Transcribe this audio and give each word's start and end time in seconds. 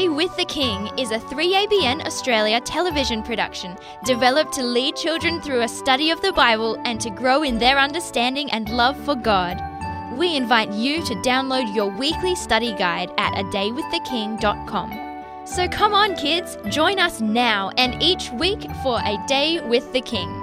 A 0.00 0.04
Day 0.04 0.08
with 0.08 0.34
the 0.38 0.46
King 0.46 0.88
is 0.98 1.10
a 1.10 1.18
3ABN 1.18 2.06
Australia 2.06 2.58
television 2.62 3.22
production 3.22 3.76
developed 4.02 4.54
to 4.54 4.62
lead 4.62 4.96
children 4.96 5.42
through 5.42 5.60
a 5.60 5.68
study 5.68 6.10
of 6.10 6.22
the 6.22 6.32
Bible 6.32 6.80
and 6.86 6.98
to 7.02 7.10
grow 7.10 7.42
in 7.42 7.58
their 7.58 7.78
understanding 7.78 8.50
and 8.50 8.70
love 8.70 8.96
for 9.04 9.14
God. 9.14 9.60
We 10.16 10.36
invite 10.36 10.72
you 10.72 11.04
to 11.04 11.14
download 11.16 11.74
your 11.74 11.94
weekly 11.98 12.34
study 12.34 12.72
guide 12.72 13.10
at 13.18 13.34
adaywiththeking.com. 13.34 15.46
So 15.46 15.68
come 15.68 15.92
on, 15.92 16.16
kids, 16.16 16.56
join 16.70 16.98
us 16.98 17.20
now 17.20 17.70
and 17.76 18.02
each 18.02 18.30
week 18.30 18.70
for 18.82 19.00
A 19.00 19.22
Day 19.28 19.60
with 19.68 19.92
the 19.92 20.00
King. 20.00 20.39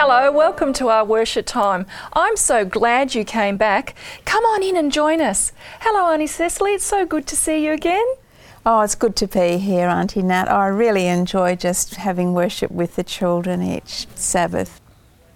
Hello, 0.00 0.30
welcome 0.30 0.72
to 0.74 0.90
our 0.90 1.04
worship 1.04 1.44
time. 1.44 1.84
I'm 2.12 2.36
so 2.36 2.64
glad 2.64 3.16
you 3.16 3.24
came 3.24 3.56
back. 3.56 3.96
Come 4.24 4.44
on 4.44 4.62
in 4.62 4.76
and 4.76 4.92
join 4.92 5.20
us. 5.20 5.50
Hello, 5.80 6.12
Auntie 6.12 6.28
Cecily. 6.28 6.74
It's 6.74 6.84
so 6.84 7.04
good 7.04 7.26
to 7.26 7.34
see 7.34 7.64
you 7.64 7.72
again. 7.72 8.06
Oh, 8.64 8.82
it's 8.82 8.94
good 8.94 9.16
to 9.16 9.26
be 9.26 9.58
here, 9.58 9.88
Auntie 9.88 10.22
Nat. 10.22 10.48
I 10.48 10.68
really 10.68 11.08
enjoy 11.08 11.56
just 11.56 11.96
having 11.96 12.32
worship 12.32 12.70
with 12.70 12.94
the 12.94 13.02
children 13.02 13.60
each 13.60 14.06
Sabbath. 14.14 14.80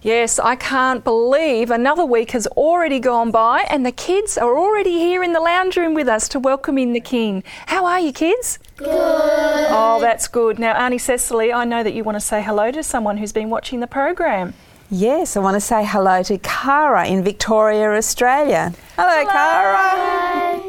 Yes, 0.05 0.41
I 0.41 0.57
can't 0.57 1.05
believe 1.05 1.71
another 1.71 2.05
week 2.05 2.33
has 2.33 2.49
already 2.49 2.99
gone 2.99 3.31
by 3.31 3.61
and 3.71 3.87
the 3.87 3.93
kids 3.93 4.37
are 4.37 4.59
already 4.59 4.99
here 4.99 5.23
in 5.23 5.33
the 5.33 5.39
lounge 5.39 5.77
room 5.77 5.95
with 5.95 6.09
us 6.09 6.29
to 6.31 6.41
welcome 6.41 6.77
in 6.77 6.93
the 6.93 6.99
King. 6.99 7.45
How 7.67 7.87
are 7.87 8.01
you, 8.01 8.13
kids? 8.13 8.59
Good. 8.77 8.89
Oh, 8.91 9.99
that's 10.01 10.27
good. 10.27 10.59
Now, 10.59 10.73
Auntie 10.73 10.99
Cecily, 10.99 11.53
I 11.53 11.65
know 11.65 11.85
that 11.85 11.95
you 11.95 12.03
want 12.03 12.17
to 12.17 12.21
say 12.21 12.43
hello 12.43 12.73
to 12.73 12.83
someone 12.83 13.17
who's 13.17 13.33
been 13.33 13.49
watching 13.49 13.79
the 13.79 13.87
program. 13.87 14.55
Yes, 14.91 15.37
I 15.37 15.41
want 15.41 15.55
to 15.55 15.61
say 15.61 15.85
hello 15.87 16.25
to 16.25 16.37
Cara 16.39 17.07
in 17.07 17.23
Victoria, 17.23 17.93
Australia. 17.93 18.75
Hello, 18.97 19.31
Cara. 19.31 20.63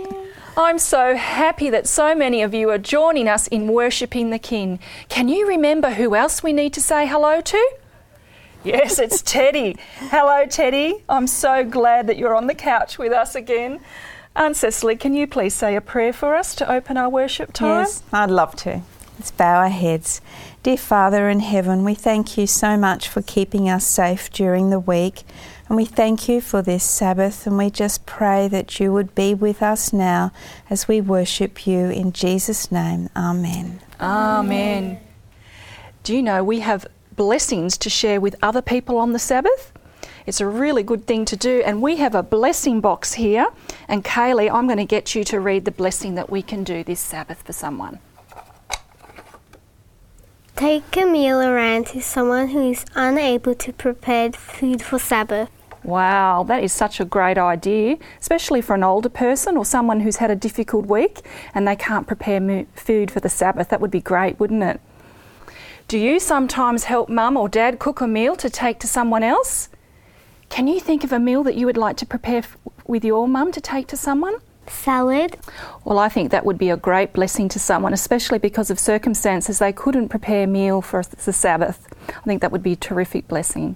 I'm 0.55 0.77
so 0.77 1.15
happy 1.15 1.71
that 1.71 1.88
so 1.88 2.13
many 2.13 2.43
of 2.43 2.53
you 2.53 2.69
are 2.69 2.77
joining 2.77 3.27
us 3.27 3.47
in 3.47 3.67
worshipping 3.67 4.30
the 4.30 4.38
King. 4.38 4.77
Can 5.09 5.27
you 5.27 5.47
remember 5.47 5.89
who 5.89 6.13
else 6.13 6.43
we 6.43 6.53
need 6.53 6.71
to 6.73 6.81
say 6.81 7.08
hello 7.08 7.41
to? 7.41 7.69
Yes, 8.64 8.97
it's 8.97 9.22
Teddy. 9.22 9.75
Hello, 9.97 10.45
Teddy. 10.45 10.95
I'm 11.09 11.28
so 11.28 11.66
glad 11.66 12.08
that 12.08 12.17
you're 12.17 12.33
on 12.33 12.47
the 12.47 12.56
couch 12.56 12.97
with 12.97 13.11
us 13.11 13.36
again. 13.36 13.81
Aunt 14.38 14.55
Cecily, 14.55 14.95
can 14.95 15.14
you 15.14 15.28
please 15.28 15.53
say 15.53 15.75
a 15.75 15.81
prayer 15.81 16.14
for 16.14 16.33
us 16.33 16.55
to 16.55 16.72
open 16.72 16.95
our 16.95 17.09
worship 17.09 17.52
time? 17.52 17.81
Yes, 17.81 18.03
I'd 18.14 18.31
love 18.31 18.55
to. 18.58 18.81
Let's 19.20 19.31
bow 19.31 19.59
our 19.59 19.70
heads. 19.70 20.22
Dear 20.64 20.78
Father 20.78 21.28
in 21.30 21.42
heaven, 21.42 21.83
we 21.83 21.94
thank 21.94 22.38
you 22.38 22.47
so 22.47 22.78
much 22.78 23.09
for 23.09 23.22
keeping 23.22 23.70
us 23.70 23.86
safe 23.86 24.31
during 24.31 24.70
the 24.70 24.80
week. 24.80 25.23
And 25.67 25.75
we 25.75 25.83
thank 25.83 26.30
you 26.30 26.39
for 26.39 26.61
this 26.61 26.86
Sabbath, 26.86 27.45
and 27.45 27.58
we 27.58 27.70
just 27.70 28.05
pray 28.05 28.48
that 28.48 28.80
you 28.80 28.94
would 28.94 29.14
be 29.14 29.33
with 29.33 29.61
us 29.61 29.92
now 29.92 30.31
as 30.70 30.88
we 30.88 31.02
worship 31.02 31.67
you 31.67 31.89
in 31.89 32.14
Jesus' 32.14 32.72
name. 32.72 33.09
Amen. 33.16 33.81
Amen. 34.00 35.00
Do 36.03 36.16
you 36.16 36.23
know 36.23 36.44
we 36.44 36.61
have 36.61 36.88
blessings 37.16 37.78
to 37.80 37.89
share 37.89 38.19
with 38.19 38.36
other 38.42 38.61
people 38.61 38.97
on 38.97 39.14
the 39.14 39.19
Sabbath? 39.19 39.72
It's 40.25 40.39
a 40.39 40.47
really 40.47 40.83
good 40.83 41.06
thing 41.06 41.25
to 41.25 41.36
do, 41.36 41.61
and 41.66 41.81
we 41.81 41.97
have 41.97 42.16
a 42.16 42.23
blessing 42.23 42.80
box 42.80 43.14
here. 43.14 43.47
And 43.88 44.03
Kaylee, 44.03 44.50
I'm 44.52 44.67
going 44.67 44.78
to 44.78 44.86
get 44.86 45.15
you 45.15 45.23
to 45.26 45.39
read 45.39 45.65
the 45.65 45.71
blessing 45.71 46.15
that 46.15 46.30
we 46.30 46.42
can 46.42 46.64
do 46.64 46.83
this 46.83 46.99
Sabbath 46.99 47.42
for 47.42 47.54
someone. 47.54 47.99
Take 50.55 50.95
a 50.95 51.05
meal 51.05 51.42
around 51.42 51.87
to 51.87 52.02
someone 52.02 52.49
who 52.49 52.71
is 52.71 52.86
unable 52.95 53.55
to 53.55 53.73
prepare 53.73 54.32
food 54.32 54.82
for 54.82 54.99
Sabbath. 54.99 55.49
Wow, 55.83 56.43
that 56.43 56.64
is 56.64 56.71
such 56.71 57.02
a 57.02 57.05
great 57.05 57.37
idea, 57.37 57.98
especially 58.21 58.61
for 58.61 58.76
an 58.76 58.83
older 58.83 59.10
person 59.10 59.58
or 59.58 59.66
someone 59.66 59.99
who's 59.99 60.17
had 60.17 60.32
a 60.32 60.36
difficult 60.36 60.86
week 60.86 61.21
and 61.54 61.67
they 61.67 61.76
can't 61.76 62.08
prepare 62.08 62.66
food 62.76 63.11
for 63.11 63.20
the 63.20 63.27
Sabbath. 63.27 63.67
That 63.70 63.82
would 63.82 63.92
be 63.92 63.99
great, 63.99 64.39
wouldn't 64.39 64.64
it? 64.64 64.80
Do 65.88 65.98
you 65.98 66.20
sometimes 66.20 66.86
help 66.86 67.10
mum 67.10 67.38
or 67.38 67.48
dad 67.49 67.77
cook 67.80 68.02
a 68.02 68.08
meal 68.08 68.36
to 68.38 68.49
take 68.49 68.80
to 68.80 68.88
someone 68.88 69.23
else? 69.23 69.70
Can 70.49 70.67
you 70.67 70.80
think 70.80 71.04
of 71.04 71.11
a 71.11 71.20
meal 71.20 71.44
that 71.44 71.55
you 71.55 71.66
would 71.66 71.77
like 71.77 71.98
to 71.98 72.05
prepare 72.05 72.39
f- 72.39 72.58
with 72.88 73.04
your 73.04 73.27
mum 73.27 73.52
to 73.52 73.61
take 73.61 73.88
to 73.88 73.98
someone? 73.98 74.36
Salad. 74.67 75.38
Well, 75.83 75.99
I 75.99 76.10
think 76.10 76.32
that 76.32 76.45
would 76.45 76.58
be 76.58 76.70
a 76.70 76.77
great 76.77 77.14
blessing 77.14 77.49
to 77.49 77.60
someone, 77.60 77.93
especially 77.93 78.39
because 78.39 78.72
of 78.72 78.80
circumstances 78.80 79.60
they 79.60 79.73
couldn't 79.73 80.10
prepare 80.10 80.45
a 80.45 80.48
meal 80.48 80.82
for 80.82 81.04
the 81.04 81.33
Sabbath. 81.33 81.88
I 82.10 82.22
think 82.22 82.42
that 82.42 82.52
would 82.52 82.64
be 82.64 82.73
a 82.73 82.77
terrific 82.77 83.27
blessing. 83.27 83.76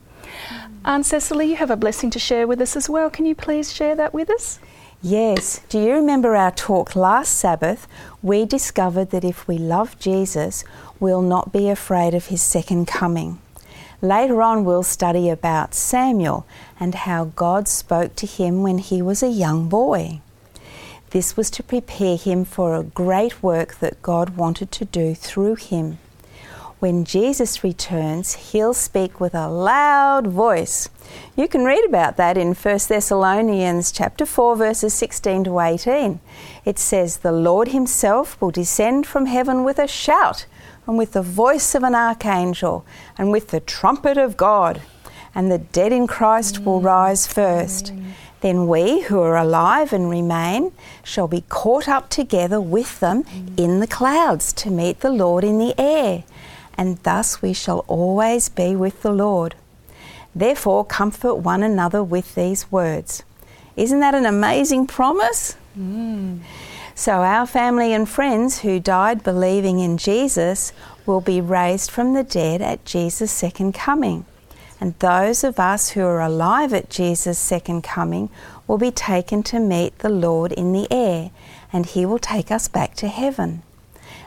Aunt 0.85 1.05
Cecily, 1.05 1.47
you 1.49 1.55
have 1.57 1.71
a 1.71 1.75
blessing 1.75 2.09
to 2.11 2.19
share 2.19 2.47
with 2.47 2.61
us 2.61 2.75
as 2.75 2.89
well. 2.89 3.09
Can 3.09 3.25
you 3.25 3.35
please 3.35 3.73
share 3.73 3.95
that 3.95 4.13
with 4.13 4.29
us? 4.29 4.59
Yes. 5.01 5.61
Do 5.69 5.79
you 5.79 5.91
remember 5.91 6.35
our 6.35 6.51
talk 6.51 6.95
last 6.95 7.37
Sabbath? 7.37 7.87
We 8.23 8.45
discovered 8.45 9.11
that 9.11 9.23
if 9.23 9.47
we 9.47 9.57
love 9.57 9.99
Jesus, 9.99 10.63
we'll 10.99 11.21
not 11.21 11.51
be 11.51 11.69
afraid 11.69 12.13
of 12.13 12.27
his 12.27 12.41
second 12.41 12.87
coming. 12.87 13.39
Later 14.01 14.41
on, 14.41 14.63
we'll 14.63 14.83
study 14.83 15.29
about 15.29 15.73
Samuel 15.73 16.45
and 16.79 16.93
how 16.93 17.25
God 17.35 17.67
spoke 17.67 18.15
to 18.17 18.27
him 18.27 18.61
when 18.61 18.77
he 18.77 19.01
was 19.01 19.23
a 19.23 19.29
young 19.29 19.69
boy. 19.69 20.21
This 21.09 21.35
was 21.35 21.49
to 21.51 21.63
prepare 21.63 22.17
him 22.17 22.45
for 22.45 22.75
a 22.75 22.83
great 22.83 23.41
work 23.41 23.75
that 23.79 24.01
God 24.01 24.37
wanted 24.37 24.71
to 24.73 24.85
do 24.85 25.15
through 25.15 25.55
him. 25.55 25.97
When 26.79 27.05
Jesus 27.05 27.63
returns, 27.63 28.51
he'll 28.51 28.75
speak 28.75 29.19
with 29.19 29.33
a 29.33 29.47
loud 29.47 30.27
voice. 30.27 30.89
You 31.35 31.47
can 31.47 31.63
read 31.63 31.83
about 31.85 32.17
that 32.17 32.37
in 32.37 32.53
1 32.53 32.79
Thessalonians 32.87 33.91
chapter 33.91 34.27
4 34.27 34.55
verses 34.55 34.93
16 34.93 35.45
to 35.45 35.59
18. 35.59 36.19
It 36.65 36.77
says 36.77 37.17
the 37.17 37.31
Lord 37.31 37.69
himself 37.69 38.39
will 38.39 38.51
descend 38.51 39.07
from 39.07 39.25
heaven 39.25 39.63
with 39.63 39.79
a 39.79 39.87
shout 39.87 40.45
and 40.87 40.97
with 40.97 41.11
the 41.11 41.21
voice 41.21 41.75
of 41.75 41.83
an 41.83 41.93
archangel 41.93 42.85
and 43.17 43.31
with 43.31 43.49
the 43.49 43.59
trumpet 43.59 44.17
of 44.17 44.37
God 44.37 44.81
and 45.35 45.51
the 45.51 45.59
dead 45.59 45.91
in 45.91 46.07
Christ 46.07 46.65
will 46.65 46.81
rise 46.81 47.27
first. 47.27 47.93
Then 48.41 48.67
we 48.67 49.01
who 49.01 49.19
are 49.19 49.37
alive 49.37 49.93
and 49.93 50.09
remain 50.09 50.71
shall 51.03 51.27
be 51.27 51.43
caught 51.49 51.87
up 51.87 52.09
together 52.09 52.61
with 52.61 52.99
them 52.99 53.23
in 53.55 53.79
the 53.79 53.87
clouds 53.87 54.53
to 54.53 54.71
meet 54.71 55.01
the 55.01 55.11
Lord 55.11 55.43
in 55.43 55.59
the 55.59 55.79
air, 55.79 56.23
and 56.77 56.97
thus 57.03 57.41
we 57.41 57.53
shall 57.53 57.79
always 57.87 58.49
be 58.49 58.75
with 58.75 59.01
the 59.01 59.11
Lord. 59.11 59.55
Therefore, 60.35 60.85
comfort 60.85 61.35
one 61.35 61.63
another 61.63 62.03
with 62.03 62.35
these 62.35 62.71
words. 62.71 63.23
Isn't 63.75 63.99
that 63.99 64.15
an 64.15 64.25
amazing 64.25 64.87
promise? 64.87 65.55
Mm. 65.77 66.39
So, 66.99 67.21
our 67.21 67.45
family 67.45 67.93
and 67.93 68.09
friends 68.09 68.61
who 68.61 68.79
died 68.79 69.21
believing 69.21 69.77
in 69.77 69.99
Jesus 69.99 70.73
will 71.05 71.21
be 71.21 71.39
raised 71.39 71.91
from 71.91 72.15
the 72.15 72.23
dead 72.23 72.59
at 72.59 72.85
Jesus' 72.85 73.31
second 73.31 73.73
coming. 73.73 74.25
And 74.81 74.97
those 74.97 75.43
of 75.43 75.59
us 75.59 75.89
who 75.89 76.01
are 76.01 76.19
alive 76.19 76.73
at 76.73 76.89
Jesus' 76.89 77.37
second 77.37 77.83
coming 77.83 78.31
will 78.65 78.79
be 78.79 78.89
taken 78.89 79.43
to 79.43 79.59
meet 79.59 79.99
the 79.99 80.09
Lord 80.09 80.51
in 80.51 80.73
the 80.73 80.87
air, 80.89 81.29
and 81.71 81.85
He 81.85 82.03
will 82.03 82.17
take 82.17 82.49
us 82.49 82.67
back 82.67 82.95
to 82.95 83.07
heaven. 83.07 83.61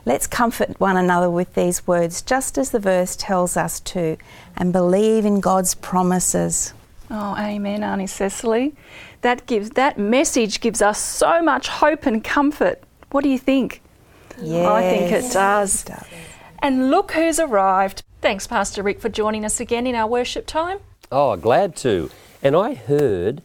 Let's 0.07 0.29
comfort 0.29 0.79
one 0.79 0.97
another 0.97 1.29
with 1.29 1.55
these 1.55 1.89
words, 1.89 2.23
just 2.23 2.57
as 2.57 2.71
the 2.71 2.79
verse 2.79 3.17
tells 3.17 3.57
us 3.57 3.81
to, 3.81 4.17
and 4.57 4.73
believe 4.73 5.25
in 5.25 5.41
God's 5.41 5.75
promises. 5.75 6.73
Oh, 7.11 7.34
amen, 7.37 7.83
Auntie 7.83 8.07
Cecily. 8.07 8.75
That 9.22 9.47
gives 9.47 9.71
that 9.71 9.99
message 9.99 10.61
gives 10.61 10.81
us 10.81 10.99
so 10.99 11.43
much 11.43 11.69
hope 11.69 12.07
and 12.07 12.25
comfort. 12.25 12.83
What 13.11 13.22
do 13.22 13.31
you 13.31 13.39
think? 13.39 13.83
I 14.39 14.83
think 14.83 15.13
it 15.13 15.33
does. 15.33 15.84
And 16.61 16.91
look 16.91 17.13
who's 17.13 17.39
arrived. 17.39 18.03
Thanks, 18.21 18.47
Pastor 18.47 18.83
Rick, 18.83 19.01
for 19.01 19.09
joining 19.09 19.45
us 19.45 19.61
again 19.61 19.87
in 19.87 19.95
our 19.95 20.07
worship 20.07 20.47
time. 20.47 20.78
Oh, 21.13 21.37
glad 21.37 21.77
to. 21.77 22.11
And 22.43 22.57
I 22.57 22.75
heard 22.75 23.43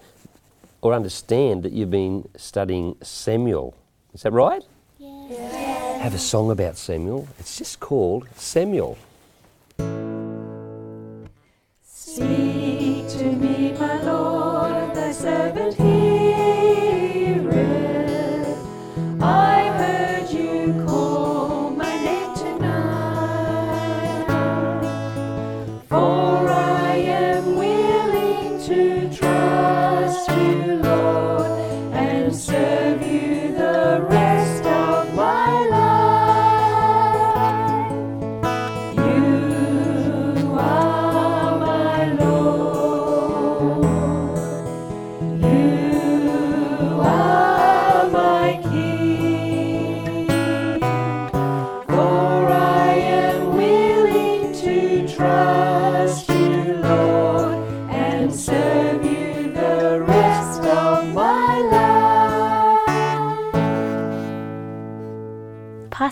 or 0.82 0.94
understand 0.94 1.64
that 1.64 1.72
you've 1.72 1.92
been 1.92 2.30
studying 2.38 2.96
Samuel. 3.02 3.76
Is 4.14 4.22
that 4.22 4.32
right? 4.32 4.64
Yes. 5.00 6.02
Have 6.02 6.14
a 6.14 6.20
song 6.20 6.52
about 6.52 6.78
Samuel. 6.78 7.28
It's 7.40 7.58
just 7.58 7.80
called 7.80 8.28
Samuel. 8.36 8.98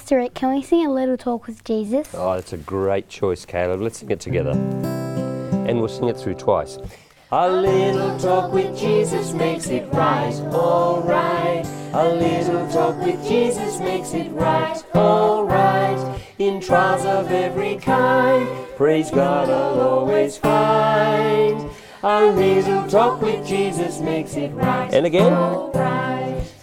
Pastor 0.03 0.17
Rick, 0.17 0.33
can 0.33 0.53
we 0.53 0.61
sing 0.61 0.85
a 0.85 0.91
little 0.91 1.15
talk 1.15 1.47
with 1.47 1.63
Jesus? 1.63 2.09
Oh, 2.13 2.33
that's 2.33 2.51
a 2.51 2.57
great 2.57 3.07
choice, 3.07 3.45
Caleb. 3.45 3.79
Let's 3.79 3.99
sing 3.99 4.11
it 4.11 4.19
together. 4.19 4.51
And 4.51 5.79
we'll 5.79 5.87
sing 5.87 6.09
it 6.09 6.17
through 6.17 6.33
twice. 6.33 6.77
A 7.31 7.49
little 7.49 8.19
talk 8.19 8.51
with 8.51 8.77
Jesus 8.77 9.31
makes 9.31 9.67
it 9.67 9.87
right, 9.93 10.33
alright. 10.51 11.65
A 11.93 12.09
little 12.15 12.69
talk 12.69 13.01
with 13.01 13.25
Jesus 13.25 13.79
makes 13.79 14.13
it 14.13 14.29
right, 14.31 14.83
alright. 14.93 16.21
In 16.37 16.59
trials 16.59 17.05
of 17.05 17.31
every 17.31 17.77
kind, 17.77 18.45
praise 18.75 19.09
God 19.09 19.49
I'll 19.49 19.79
always 19.79 20.35
find. 20.35 21.71
A 22.03 22.25
little 22.25 22.89
talk 22.89 23.21
with 23.21 23.47
Jesus 23.47 24.01
makes 24.01 24.35
it 24.35 24.49
right, 24.49 24.93
And 24.93 25.05
again. 25.05 25.31
alright. 25.31 25.92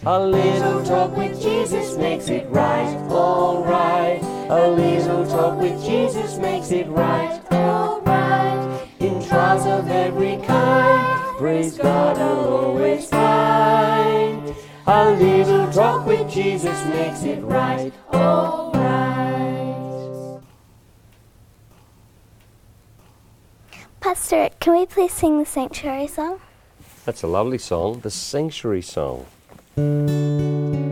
A 0.07 0.19
little 0.19 0.83
talk 0.83 1.15
with 1.15 1.43
Jesus 1.43 1.95
makes 1.99 2.31
it 2.31 2.49
right, 2.49 2.97
alright. 3.11 4.23
A 4.49 4.71
little 4.71 5.27
talk 5.27 5.61
with 5.61 5.85
Jesus 5.85 6.39
makes 6.39 6.71
it 6.71 6.89
right, 6.89 7.39
alright. 7.53 8.89
In 8.99 9.23
trials 9.23 9.67
of 9.67 9.91
every 9.91 10.39
kind, 10.47 11.37
praise 11.37 11.77
God 11.77 12.17
I'll 12.17 12.49
always 12.49 13.11
find. 13.11 14.55
A 14.87 15.11
little 15.11 15.71
talk 15.71 16.07
with 16.07 16.31
Jesus 16.31 16.83
makes 16.87 17.23
it 17.25 17.43
right, 17.43 17.93
alright. 18.15 18.81
Pastor 24.01 24.49
can 24.61 24.73
we 24.79 24.87
please 24.87 25.13
sing 25.13 25.39
the 25.39 25.45
sanctuary 25.45 26.07
song? 26.07 26.41
That's 27.05 27.23
a 27.23 27.27
lovely 27.27 27.59
song, 27.59 28.01
the 28.01 28.11
Sanctuary 28.11 28.81
Song. 28.81 29.27
thank 29.81 30.75
you 30.75 30.90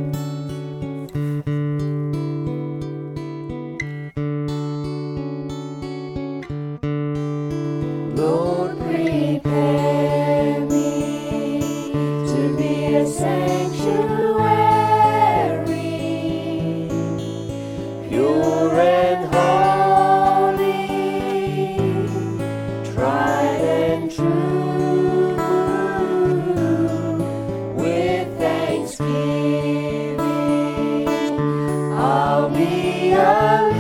be 33.11 33.78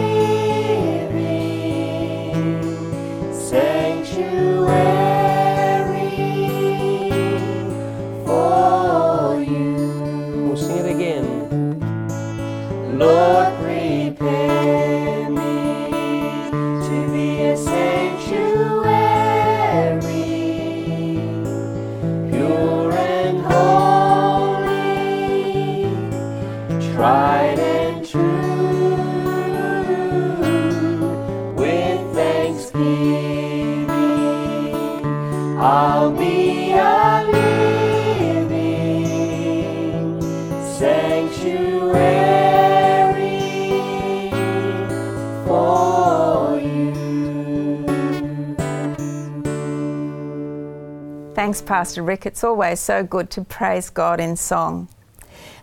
Pastor 51.69 52.03
Rick. 52.03 52.25
It's 52.25 52.43
always 52.43 52.81
so 52.81 53.05
good 53.05 53.29
to 53.29 53.43
praise 53.43 53.91
God 53.91 54.21
in 54.21 54.37
song. 54.37 54.89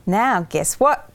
Now, 0.06 0.44
guess 0.44 0.80
what? 0.80 1.10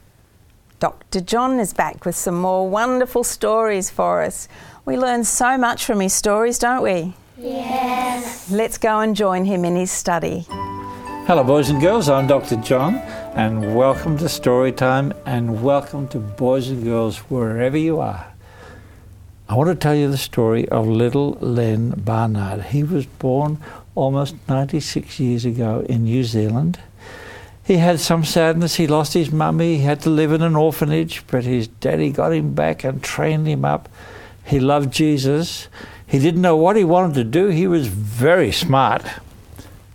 Dr. 0.81 1.21
John 1.21 1.61
is 1.61 1.73
back 1.73 2.03
with 2.03 2.17
some 2.17 2.35
more 2.35 2.67
wonderful 2.67 3.23
stories 3.23 3.89
for 3.89 4.21
us. 4.21 4.49
We 4.83 4.97
learn 4.97 5.23
so 5.23 5.57
much 5.57 5.85
from 5.85 6.01
his 6.01 6.11
stories, 6.13 6.59
don't 6.59 6.83
we? 6.83 7.13
Yes. 7.37 8.51
Let's 8.51 8.77
go 8.77 8.99
and 8.99 9.15
join 9.15 9.45
him 9.45 9.63
in 9.63 9.77
his 9.77 9.91
study. 9.91 10.45
Hello, 10.49 11.45
boys 11.45 11.69
and 11.69 11.79
girls. 11.79 12.09
I'm 12.09 12.27
Dr. 12.27 12.57
John, 12.57 12.95
and 13.35 13.73
welcome 13.73 14.17
to 14.17 14.25
Storytime, 14.25 15.15
and 15.25 15.63
welcome 15.63 16.09
to 16.09 16.19
boys 16.19 16.67
and 16.67 16.83
girls 16.83 17.19
wherever 17.29 17.77
you 17.77 18.01
are. 18.01 18.27
I 19.47 19.55
want 19.55 19.69
to 19.69 19.75
tell 19.75 19.95
you 19.95 20.09
the 20.09 20.17
story 20.17 20.67
of 20.69 20.87
little 20.87 21.31
Len 21.41 21.91
Barnard. 21.91 22.67
He 22.67 22.83
was 22.83 23.05
born 23.05 23.57
almost 23.95 24.35
96 24.47 25.19
years 25.19 25.45
ago 25.45 25.85
in 25.87 26.03
New 26.05 26.23
Zealand. 26.23 26.79
He 27.63 27.77
had 27.77 27.99
some 27.99 28.25
sadness. 28.25 28.75
He 28.75 28.87
lost 28.87 29.13
his 29.13 29.31
mummy. 29.31 29.77
He 29.77 29.83
had 29.83 30.01
to 30.01 30.09
live 30.09 30.31
in 30.31 30.41
an 30.41 30.55
orphanage, 30.55 31.23
but 31.27 31.43
his 31.43 31.67
daddy 31.67 32.11
got 32.11 32.33
him 32.33 32.53
back 32.53 32.83
and 32.83 33.03
trained 33.03 33.47
him 33.47 33.63
up. 33.63 33.87
He 34.45 34.59
loved 34.59 34.91
Jesus. 34.91 35.67
He 36.05 36.19
didn't 36.19 36.41
know 36.41 36.57
what 36.57 36.75
he 36.75 36.83
wanted 36.83 37.13
to 37.15 37.23
do. 37.23 37.47
He 37.47 37.67
was 37.67 37.87
very 37.87 38.51
smart. 38.51 39.03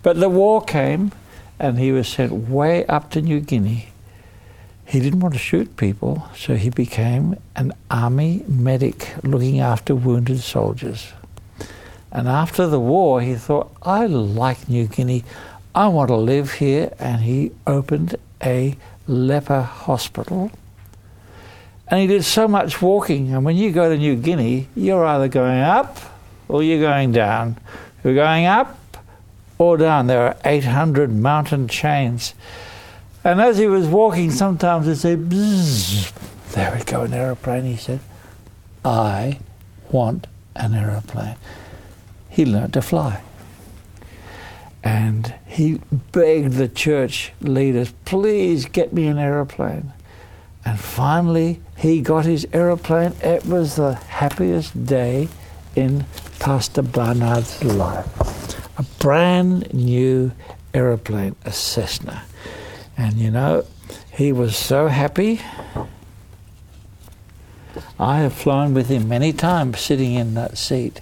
But 0.01 0.19
the 0.19 0.29
war 0.29 0.61
came 0.63 1.11
and 1.59 1.77
he 1.77 1.91
was 1.91 2.07
sent 2.07 2.49
way 2.49 2.85
up 2.85 3.11
to 3.11 3.21
New 3.21 3.39
Guinea. 3.39 3.89
He 4.85 5.01
didn't 5.01 5.19
want 5.19 5.33
to 5.33 5.39
shoot 5.39 5.75
people, 5.75 6.29
so 6.33 6.55
he 6.55 6.69
became 6.69 7.37
an 7.57 7.73
army 7.91 8.45
medic 8.47 9.13
looking 9.21 9.59
after 9.59 9.93
wounded 9.93 10.39
soldiers. 10.39 11.11
And 12.11 12.27
after 12.27 12.67
the 12.67 12.79
war, 12.79 13.21
he 13.21 13.35
thought, 13.35 13.71
I 13.83 14.05
like 14.05 14.69
New 14.69 14.87
Guinea. 14.87 15.23
I 15.75 15.87
want 15.87 16.09
to 16.09 16.15
live 16.15 16.53
here. 16.53 16.93
And 16.99 17.21
he 17.21 17.51
opened 17.65 18.15
a 18.43 18.75
leper 19.07 19.61
hospital. 19.61 20.51
And 21.87 22.01
he 22.01 22.07
did 22.07 22.23
so 22.23 22.47
much 22.47 22.81
walking. 22.81 23.33
And 23.33 23.45
when 23.45 23.55
you 23.55 23.71
go 23.71 23.89
to 23.89 23.97
New 23.97 24.15
Guinea, 24.15 24.67
you're 24.75 25.05
either 25.05 25.27
going 25.27 25.59
up 25.59 25.97
or 26.47 26.63
you're 26.63 26.81
going 26.81 27.11
down. 27.11 27.57
You're 28.03 28.15
going 28.15 28.45
up 28.45 28.77
or 29.57 29.77
down. 29.77 30.07
There 30.07 30.27
are 30.27 30.37
800 30.43 31.11
mountain 31.13 31.67
chains. 31.67 32.33
And 33.23 33.41
as 33.41 33.57
he 33.57 33.67
was 33.67 33.87
walking, 33.87 34.31
sometimes 34.31 34.87
he'd 34.87 34.97
say, 34.97 35.15
Bzzz. 35.15 36.13
There 36.53 36.73
we 36.75 36.83
go, 36.83 37.01
an 37.03 37.13
aeroplane. 37.13 37.65
He 37.65 37.75
said, 37.75 37.99
I 38.85 39.39
want 39.91 40.27
an 40.55 40.73
aeroplane. 40.73 41.35
He 42.37 42.45
learned 42.45 42.73
to 42.73 42.83
fly. 42.83 43.23
And 44.83 45.33
he 45.47 45.81
begged 46.11 46.53
the 46.53 46.67
church 46.67 47.31
leaders, 47.41 47.91
please 48.05 48.67
get 48.67 48.93
me 48.93 49.07
an 49.07 49.17
aeroplane. 49.17 49.91
And 50.63 50.79
finally, 50.79 51.61
he 51.75 51.99
got 51.99 52.25
his 52.25 52.47
aeroplane. 52.53 53.15
It 53.23 53.47
was 53.47 53.75
the 53.75 53.95
happiest 53.95 54.85
day 54.85 55.29
in 55.75 56.05
Pastor 56.37 56.83
Barnard's 56.83 57.63
life. 57.63 58.07
A 58.77 58.83
brand 58.99 59.73
new 59.73 60.31
aeroplane, 60.75 61.35
a 61.43 61.51
Cessna. 61.51 62.21
And 62.95 63.15
you 63.15 63.31
know, 63.31 63.65
he 64.11 64.31
was 64.31 64.55
so 64.55 64.89
happy. 64.89 65.41
I 67.99 68.19
have 68.19 68.33
flown 68.33 68.75
with 68.75 68.89
him 68.89 69.07
many 69.07 69.33
times 69.33 69.79
sitting 69.79 70.13
in 70.13 70.35
that 70.35 70.59
seat. 70.59 71.01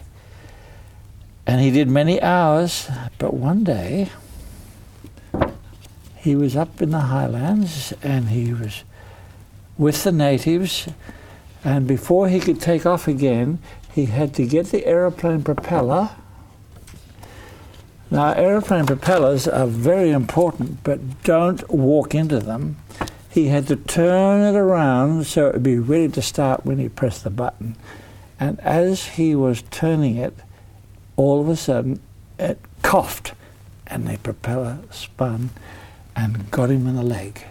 And 1.48 1.62
he 1.62 1.70
did 1.70 1.88
many 1.88 2.22
hours, 2.22 2.90
but 3.18 3.34
one 3.34 3.64
day 3.64 4.10
he 6.16 6.36
was 6.36 6.56
up 6.56 6.82
in 6.82 6.90
the 6.90 7.02
highlands 7.02 7.94
and 8.02 8.30
he 8.30 8.52
was 8.52 8.84
with 9.78 10.04
the 10.04 10.12
natives. 10.12 10.90
And 11.64 11.88
before 11.88 12.30
he 12.30 12.40
could 12.40 12.60
take 12.60 12.86
off 12.86 13.08
again, 13.08 13.60
he 13.94 14.06
had 14.06 14.34
to 14.36 14.46
get 14.46 14.68
the 14.68 14.86
aeroplane 14.86 15.44
propeller. 15.44 16.10
Now, 18.10 18.34
aeroplane 18.34 18.86
propellers 18.86 19.48
are 19.48 19.68
very 19.68 20.12
important, 20.12 20.84
but 20.84 21.24
don't 21.24 21.68
walk 21.70 22.16
into 22.16 22.40
them. 22.40 22.78
He 23.30 23.48
had 23.48 23.68
to 23.68 23.76
turn 23.76 24.42
it 24.42 24.58
around 24.58 25.26
so 25.26 25.48
it 25.48 25.54
would 25.54 25.64
be 25.64 25.78
ready 25.78 26.10
to 26.10 26.22
start 26.22 26.66
when 26.66 26.78
he 26.78 26.90
pressed 26.90 27.24
the 27.24 27.30
button. 27.30 27.76
And 28.40 28.60
as 28.62 29.08
he 29.10 29.36
was 29.36 29.64
turning 29.72 30.18
it, 30.18 30.34
all 31.16 31.42
of 31.42 31.50
a 31.50 31.56
sudden 31.56 32.00
it 32.38 32.60
coughed 32.82 33.34
and 33.88 34.08
the 34.08 34.18
propeller 34.18 34.80
spun 34.92 35.50
and 36.16 36.50
got 36.52 36.70
him 36.70 36.88
in 36.88 36.96
the 36.96 37.04
leg. 37.04 37.46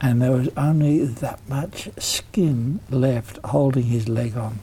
And 0.00 0.22
there 0.22 0.32
was 0.32 0.48
only 0.56 1.04
that 1.04 1.40
much 1.48 1.88
skin 1.98 2.80
left 2.88 3.38
holding 3.44 3.84
his 3.84 4.08
leg 4.08 4.36
on. 4.36 4.60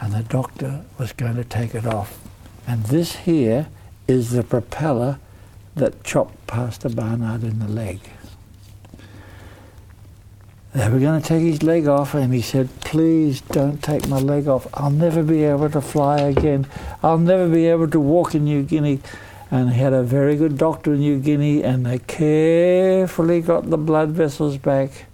And 0.00 0.12
the 0.12 0.22
doctor 0.22 0.84
was 0.98 1.12
going 1.12 1.36
to 1.36 1.44
take 1.44 1.74
it 1.74 1.86
off. 1.86 2.18
And 2.66 2.84
this 2.84 3.16
here 3.16 3.68
is 4.06 4.30
the 4.30 4.44
propeller 4.44 5.18
that 5.74 6.04
chopped 6.04 6.46
Pastor 6.46 6.88
Barnard 6.88 7.42
in 7.42 7.58
the 7.58 7.68
leg. 7.68 8.00
They 10.74 10.88
were 10.88 10.98
going 10.98 11.22
to 11.22 11.26
take 11.26 11.42
his 11.42 11.62
leg 11.62 11.86
off, 11.86 12.14
and 12.14 12.34
he 12.34 12.42
said, 12.42 12.68
Please 12.80 13.40
don't 13.42 13.80
take 13.80 14.08
my 14.08 14.18
leg 14.18 14.48
off. 14.48 14.66
I'll 14.74 14.90
never 14.90 15.22
be 15.22 15.44
able 15.44 15.70
to 15.70 15.80
fly 15.80 16.18
again. 16.18 16.66
I'll 17.00 17.18
never 17.18 17.48
be 17.48 17.66
able 17.66 17.88
to 17.90 18.00
walk 18.00 18.34
in 18.34 18.44
New 18.44 18.64
Guinea. 18.64 18.98
And 19.52 19.72
he 19.72 19.78
had 19.78 19.92
a 19.92 20.02
very 20.02 20.34
good 20.34 20.58
doctor 20.58 20.94
in 20.94 21.00
New 21.00 21.20
Guinea, 21.20 21.62
and 21.62 21.86
they 21.86 22.00
carefully 22.00 23.40
got 23.40 23.70
the 23.70 23.78
blood 23.78 24.10
vessels 24.10 24.56
back. 24.56 25.06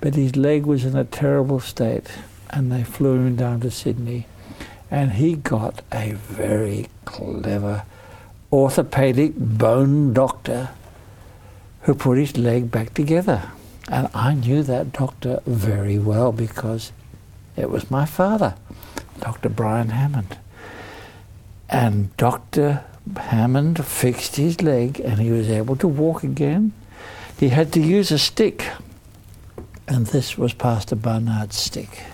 But 0.00 0.14
his 0.14 0.36
leg 0.36 0.64
was 0.64 0.84
in 0.84 0.96
a 0.96 1.02
terrible 1.02 1.58
state, 1.58 2.06
and 2.50 2.70
they 2.70 2.84
flew 2.84 3.14
him 3.14 3.34
down 3.34 3.62
to 3.62 3.72
Sydney. 3.72 4.28
And 4.92 5.14
he 5.14 5.34
got 5.34 5.82
a 5.92 6.12
very 6.12 6.88
clever 7.04 7.82
orthopedic 8.52 9.32
bone 9.36 10.12
doctor 10.12 10.70
who 11.80 11.96
put 11.96 12.16
his 12.16 12.36
leg 12.36 12.70
back 12.70 12.94
together. 12.94 13.50
And 13.88 14.08
I 14.14 14.34
knew 14.34 14.62
that 14.62 14.92
doctor 14.92 15.40
very 15.46 15.98
well 15.98 16.32
because 16.32 16.92
it 17.56 17.70
was 17.70 17.90
my 17.90 18.06
father, 18.06 18.54
Dr. 19.20 19.48
Brian 19.48 19.90
Hammond. 19.90 20.38
And 21.68 22.16
Dr. 22.16 22.84
Hammond 23.16 23.84
fixed 23.84 24.36
his 24.36 24.62
leg 24.62 25.00
and 25.00 25.20
he 25.20 25.30
was 25.30 25.50
able 25.50 25.76
to 25.76 25.88
walk 25.88 26.24
again. 26.24 26.72
He 27.38 27.48
had 27.50 27.72
to 27.72 27.80
use 27.80 28.10
a 28.10 28.18
stick, 28.18 28.64
and 29.86 30.06
this 30.06 30.38
was 30.38 30.54
Pastor 30.54 30.96
Barnard's 30.96 31.56
stick. 31.56 32.04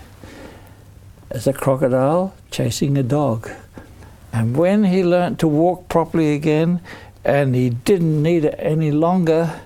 As 1.29 1.47
a 1.47 1.53
crocodile 1.53 2.33
chasing 2.49 2.97
a 2.97 3.03
dog. 3.03 3.49
And 4.33 4.57
when 4.57 4.83
he 4.85 5.03
learnt 5.03 5.39
to 5.39 5.47
walk 5.47 5.87
properly 5.87 6.33
again 6.33 6.81
and 7.23 7.55
he 7.55 7.69
didn't 7.69 8.21
need 8.21 8.45
it 8.45 8.55
any 8.57 8.91
longer, 8.91 9.61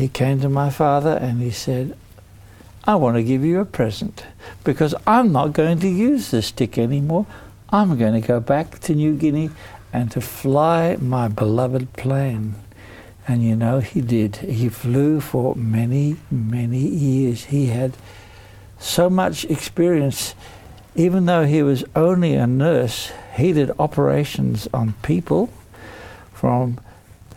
he 0.00 0.08
came 0.08 0.40
to 0.40 0.48
my 0.48 0.70
father 0.70 1.18
and 1.20 1.42
he 1.42 1.50
said, 1.50 1.94
I 2.84 2.94
want 2.94 3.16
to 3.16 3.22
give 3.22 3.44
you 3.44 3.60
a 3.60 3.66
present 3.66 4.24
because 4.64 4.94
I'm 5.06 5.30
not 5.30 5.52
going 5.52 5.78
to 5.80 5.88
use 5.88 6.30
this 6.30 6.46
stick 6.46 6.78
anymore. 6.78 7.26
I'm 7.68 7.98
going 7.98 8.18
to 8.18 8.26
go 8.26 8.40
back 8.40 8.78
to 8.80 8.94
New 8.94 9.14
Guinea 9.14 9.50
and 9.92 10.10
to 10.12 10.22
fly 10.22 10.96
my 10.96 11.28
beloved 11.28 11.92
plane. 11.92 12.54
And 13.28 13.44
you 13.44 13.54
know, 13.54 13.80
he 13.80 14.00
did. 14.00 14.36
He 14.36 14.70
flew 14.70 15.20
for 15.20 15.54
many, 15.54 16.16
many 16.30 16.78
years. 16.78 17.44
He 17.44 17.66
had 17.66 17.92
so 18.78 19.10
much 19.10 19.44
experience. 19.44 20.34
Even 20.96 21.26
though 21.26 21.44
he 21.44 21.62
was 21.62 21.84
only 21.94 22.34
a 22.34 22.46
nurse, 22.46 23.12
he 23.36 23.52
did 23.52 23.70
operations 23.78 24.66
on 24.72 24.94
people 25.02 25.52
from 26.32 26.80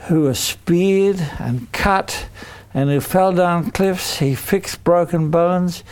who 0.07 0.22
were 0.22 0.33
speared 0.33 1.19
and 1.39 1.72
cut 1.72 2.27
and 2.74 2.89
who 2.89 3.00
fell 3.00 3.31
down 3.31 3.72
cliffs. 3.72 4.19
He 4.19 4.36
fixed 4.36 4.83
broken 4.83 5.31
bones. 5.31 5.83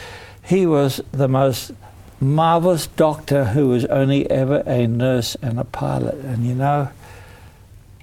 He 0.44 0.66
was 0.66 1.02
the 1.12 1.28
most 1.28 1.72
marvelous 2.20 2.88
doctor 2.88 3.46
who 3.46 3.68
was 3.70 3.86
only 3.86 4.30
ever 4.30 4.64
a 4.66 4.88
nurse 4.88 5.36
and 5.42 5.60
a 5.60 5.64
pilot. 5.64 6.16
And 6.16 6.46
you 6.46 6.54
know, 6.54 6.90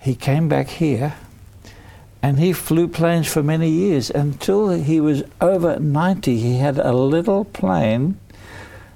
he 0.00 0.14
came 0.14 0.48
back 0.48 0.68
here 0.68 1.14
and 2.22 2.38
he 2.38 2.52
flew 2.52 2.88
planes 2.88 3.28
for 3.28 3.42
many 3.42 3.68
years 3.68 4.10
until 4.10 4.70
he 4.70 5.00
was 5.00 5.22
over 5.40 5.78
90. 5.78 6.38
He 6.38 6.58
had 6.58 6.78
a 6.78 6.92
little 6.92 7.44
plane, 7.44 8.18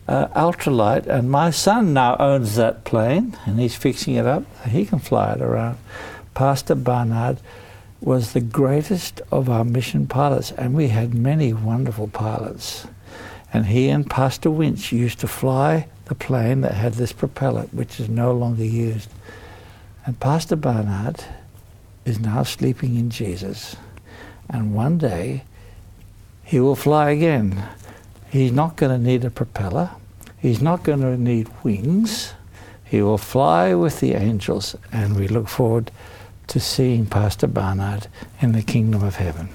uh, 0.09 0.27
ultralight, 0.29 1.07
and 1.07 1.31
my 1.31 1.51
son 1.51 1.93
now 1.93 2.17
owns 2.19 2.57
that 2.57 2.85
plane 2.85 3.37
and 3.45 3.61
he's 3.61 3.77
fixing 3.77 4.15
it 4.15 4.27
up. 4.27 4.45
He 4.67 4.85
can 4.85 4.99
fly 4.99 5.35
it 5.35 5.41
around. 5.41 5.79
Pastor 6.35 6.75
Barnard 6.75 7.39
was 8.01 8.33
the 8.33 8.41
greatest 8.41 9.21
of 9.31 9.49
our 9.49 9.65
mission 9.65 10.07
pilots, 10.07 10.51
and 10.53 10.75
we 10.75 10.89
had 10.89 11.15
many 11.15 11.53
wonderful 11.53 12.09
pilots. 12.09 12.87
And 13.53 13.67
he 13.67 13.89
and 13.91 14.09
Pastor 14.09 14.51
Winch 14.51 14.93
used 14.93 15.21
to 15.21 15.29
fly 15.29 15.89
the 16.07 16.15
plane 16.15 16.63
that 16.63 16.75
had 16.75 16.95
this 16.95 17.13
propeller, 17.13 17.63
which 17.73 18.01
is 18.01 18.09
no 18.09 18.33
longer 18.33 18.65
used. 18.65 19.09
And 20.05 20.19
Pastor 20.19 20.57
Barnard 20.57 21.25
is 22.05 22.19
now 22.19 22.43
sleeping 22.43 22.97
in 22.97 23.11
Jesus. 23.11 23.77
And 24.51 24.75
one 24.75 24.99
day 24.99 25.45
he 26.43 26.59
will 26.61 26.77
fly 26.77 27.11
again. 27.11 27.63
He's 28.31 28.53
not 28.53 28.77
going 28.77 28.91
to 28.91 29.05
need 29.05 29.25
a 29.25 29.31
propeller. 29.31 29.91
He's 30.39 30.61
not 30.61 30.83
going 30.83 31.01
to 31.01 31.17
need 31.17 31.49
wings. 31.63 32.33
He 32.85 33.01
will 33.01 33.19
fly 33.19 33.75
with 33.75 34.01
the 34.01 34.15
angels, 34.15 34.77
and 34.91 35.17
we 35.17 35.29
look 35.29 35.49
forward 35.49 35.91
to 36.49 36.61
seeing 36.61 37.07
Pastor 37.07 37.47
Barnard 37.47 38.09
in 38.41 38.53
the 38.53 38.63
kingdom 38.63 39.03
of 39.03 39.17
heaven. 39.17 39.49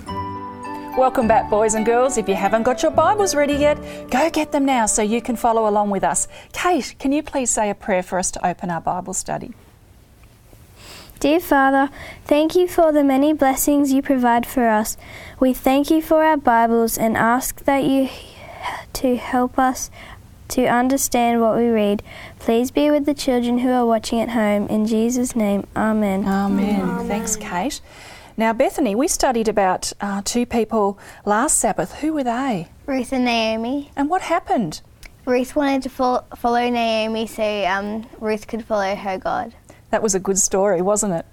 Welcome 0.98 1.28
back, 1.28 1.50
boys 1.50 1.76
and 1.76 1.86
girls. 1.86 2.18
If 2.18 2.28
you 2.28 2.34
haven't 2.34 2.64
got 2.64 2.82
your 2.82 2.92
Bibles 2.92 3.36
ready 3.36 3.54
yet, 3.54 3.78
go 4.10 4.32
get 4.32 4.52
them 4.52 4.66
now 4.66 4.88
so 4.88 5.04
you 5.04 5.22
can 5.22 5.36
follow 5.36 5.70
along 5.70 5.92
with 5.92 6.04
us. 6.04 6.28
Kate, 6.54 6.96
can 6.98 7.12
you 7.12 7.22
please 7.22 7.52
say 7.52 7.70
a 7.70 7.76
prayer 7.76 8.02
for 8.02 8.18
us 8.18 8.32
to 8.32 8.44
open 8.46 8.72
our 8.72 8.82
Bible 8.82 9.14
study? 9.14 9.54
Dear 11.20 11.40
Father, 11.40 11.90
thank 12.26 12.56
you 12.56 12.68
for 12.68 12.92
the 12.92 13.04
many 13.04 13.34
blessings 13.34 13.92
you 13.92 14.02
provide 14.02 14.46
for 14.46 14.68
us. 14.68 14.98
We 15.40 15.54
thank 15.54 15.92
you 15.92 16.02
for 16.02 16.24
our 16.24 16.38
Bibles 16.38 16.98
and 16.98 17.16
ask 17.16 17.64
that 17.66 17.84
you 17.84 18.10
to 18.94 19.18
help 19.18 19.60
us 19.60 19.92
to 20.50 20.66
understand 20.66 21.42
what 21.42 21.58
we 21.58 21.68
read. 21.68 22.04
Please 22.40 22.72
be 22.72 22.90
with 22.90 23.06
the 23.06 23.14
children 23.14 23.60
who 23.60 23.70
are 23.72 23.86
watching 23.86 24.20
at 24.20 24.30
home. 24.30 24.68
In 24.68 24.86
Jesus' 24.86 25.36
name, 25.36 25.68
Amen. 25.76 26.26
Amen. 26.26 26.82
Amen. 26.82 27.08
Thanks, 27.08 27.36
Kate. 27.36 27.82
Now, 28.36 28.54
Bethany, 28.54 28.94
we 28.94 29.08
studied 29.08 29.48
about 29.48 29.92
uh, 30.00 30.22
two 30.24 30.46
people 30.46 31.00
last 31.26 31.58
Sabbath. 31.58 31.96
Who 31.96 32.14
were 32.14 32.24
they? 32.24 32.68
Ruth 32.86 33.12
and 33.12 33.26
Naomi. 33.26 33.90
And 33.96 34.10
what 34.10 34.22
happened? 34.22 34.82
Ruth 35.26 35.56
wanted 35.56 35.84
to 35.84 35.90
fo- 35.90 36.24
follow 36.36 36.70
Naomi 36.70 37.26
so 37.28 37.66
um, 37.66 38.08
Ruth 38.20 38.48
could 38.48 38.64
follow 38.64 38.96
her 38.96 39.18
God. 39.18 39.54
That 39.90 40.04
was 40.04 40.14
a 40.14 40.20
good 40.20 40.38
story, 40.38 40.82
wasn't 40.82 41.14
it? 41.14 41.26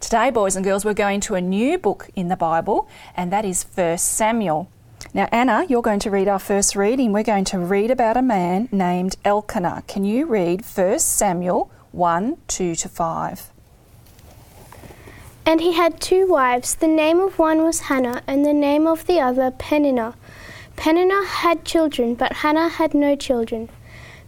Today, 0.00 0.30
boys 0.30 0.56
and 0.56 0.64
girls, 0.64 0.84
we're 0.84 0.94
going 0.94 1.20
to 1.20 1.34
a 1.34 1.40
new 1.40 1.78
book 1.78 2.10
in 2.14 2.28
the 2.28 2.36
Bible, 2.36 2.88
and 3.16 3.32
that 3.32 3.44
is 3.44 3.64
1 3.74 3.98
Samuel. 3.98 4.68
Now, 5.12 5.28
Anna, 5.32 5.66
you're 5.68 5.82
going 5.82 5.98
to 6.00 6.10
read 6.10 6.28
our 6.28 6.38
first 6.38 6.76
reading. 6.76 7.12
We're 7.12 7.24
going 7.24 7.44
to 7.46 7.58
read 7.58 7.90
about 7.90 8.16
a 8.16 8.22
man 8.22 8.68
named 8.70 9.16
Elkanah. 9.24 9.82
Can 9.88 10.04
you 10.04 10.24
read 10.26 10.64
1 10.64 11.00
Samuel 11.00 11.68
1 11.90 12.36
2 12.46 12.76
to 12.76 12.88
5? 12.88 13.50
And 15.44 15.60
he 15.60 15.72
had 15.72 16.00
two 16.00 16.28
wives. 16.28 16.76
The 16.76 16.86
name 16.86 17.18
of 17.18 17.40
one 17.40 17.64
was 17.64 17.80
Hannah, 17.80 18.22
and 18.28 18.46
the 18.46 18.52
name 18.52 18.86
of 18.86 19.08
the 19.08 19.18
other 19.18 19.50
Peninnah. 19.50 20.14
Peninnah 20.76 21.26
had 21.26 21.64
children, 21.64 22.14
but 22.14 22.34
Hannah 22.34 22.68
had 22.68 22.94
no 22.94 23.16
children. 23.16 23.68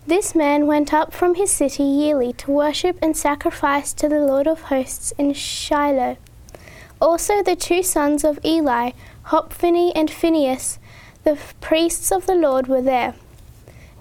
This 0.04 0.34
man 0.34 0.66
went 0.66 0.92
up 0.92 1.14
from 1.14 1.36
his 1.36 1.52
city 1.52 1.84
yearly 1.84 2.32
to 2.32 2.50
worship 2.50 2.98
and 3.00 3.16
sacrifice 3.16 3.92
to 3.92 4.08
the 4.08 4.18
Lord 4.18 4.48
of 4.48 4.62
hosts 4.62 5.12
in 5.16 5.32
Shiloh. 5.32 6.16
Also, 7.00 7.40
the 7.40 7.54
two 7.54 7.84
sons 7.84 8.24
of 8.24 8.38
Eli, 8.44 8.90
Hophni 9.24 9.92
and 9.94 10.10
Phinehas, 10.10 10.78
the 11.24 11.38
priests 11.60 12.10
of 12.10 12.26
the 12.26 12.34
Lord, 12.34 12.66
were 12.66 12.82
there. 12.82 13.14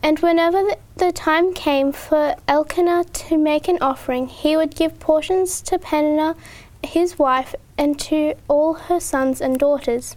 And 0.04 0.20
whenever 0.20 0.64
the 0.96 1.12
time 1.12 1.54
came 1.54 1.92
for 1.92 2.36
Elkanah 2.48 3.06
to 3.06 3.38
make 3.38 3.68
an 3.68 3.78
offering, 3.82 4.28
he 4.28 4.58
would 4.58 4.76
give 4.76 5.00
portions 5.00 5.62
to 5.62 5.78
Peninnah 5.78 6.36
his 6.84 7.20
wife 7.20 7.54
and 7.78 8.00
to 8.00 8.34
all 8.48 8.74
her 8.74 9.00
sons 9.00 9.42
and 9.42 9.60
daughters. 9.60 10.16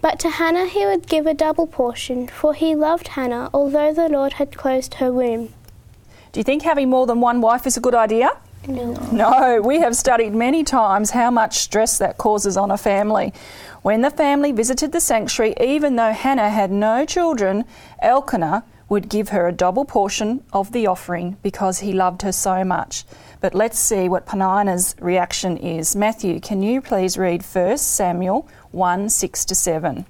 But 0.00 0.20
to 0.20 0.30
Hannah 0.30 0.66
he 0.66 0.86
would 0.86 1.08
give 1.08 1.26
a 1.26 1.34
double 1.34 1.66
portion, 1.66 2.28
for 2.28 2.54
he 2.54 2.76
loved 2.76 3.08
Hannah, 3.08 3.50
although 3.52 3.92
the 3.92 4.08
Lord 4.08 4.34
had 4.34 4.56
closed 4.56 4.94
her 4.94 5.10
womb. 5.10 5.52
Do 6.32 6.40
you 6.40 6.44
think 6.44 6.62
having 6.62 6.88
more 6.88 7.06
than 7.06 7.20
one 7.20 7.40
wife 7.40 7.66
is 7.66 7.76
a 7.76 7.80
good 7.80 7.94
idea? 7.94 8.30
No. 8.66 8.92
No, 9.12 9.60
we 9.62 9.78
have 9.80 9.94
studied 9.94 10.34
many 10.34 10.64
times 10.64 11.10
how 11.10 11.30
much 11.30 11.58
stress 11.58 11.98
that 11.98 12.18
causes 12.18 12.56
on 12.56 12.70
a 12.70 12.76
family. 12.76 13.32
When 13.82 14.00
the 14.00 14.10
family 14.10 14.50
visited 14.52 14.92
the 14.92 15.00
sanctuary, 15.00 15.54
even 15.60 15.96
though 15.96 16.12
Hannah 16.12 16.50
had 16.50 16.72
no 16.72 17.04
children, 17.04 17.64
Elkanah 18.00 18.64
would 18.88 19.08
give 19.08 19.30
her 19.30 19.46
a 19.46 19.52
double 19.52 19.84
portion 19.84 20.42
of 20.52 20.72
the 20.72 20.86
offering 20.86 21.36
because 21.42 21.80
he 21.80 21.92
loved 21.92 22.22
her 22.22 22.32
so 22.32 22.64
much. 22.64 23.04
But 23.40 23.54
let's 23.54 23.78
see 23.78 24.08
what 24.08 24.26
Peninnah's 24.26 24.94
reaction 25.00 25.56
is. 25.56 25.94
Matthew, 25.94 26.40
can 26.40 26.62
you 26.62 26.80
please 26.80 27.18
read 27.18 27.42
1 27.44 27.78
Samuel 27.78 28.48
1 28.72 29.08
6 29.08 29.44
to 29.44 29.54
7? 29.54 30.06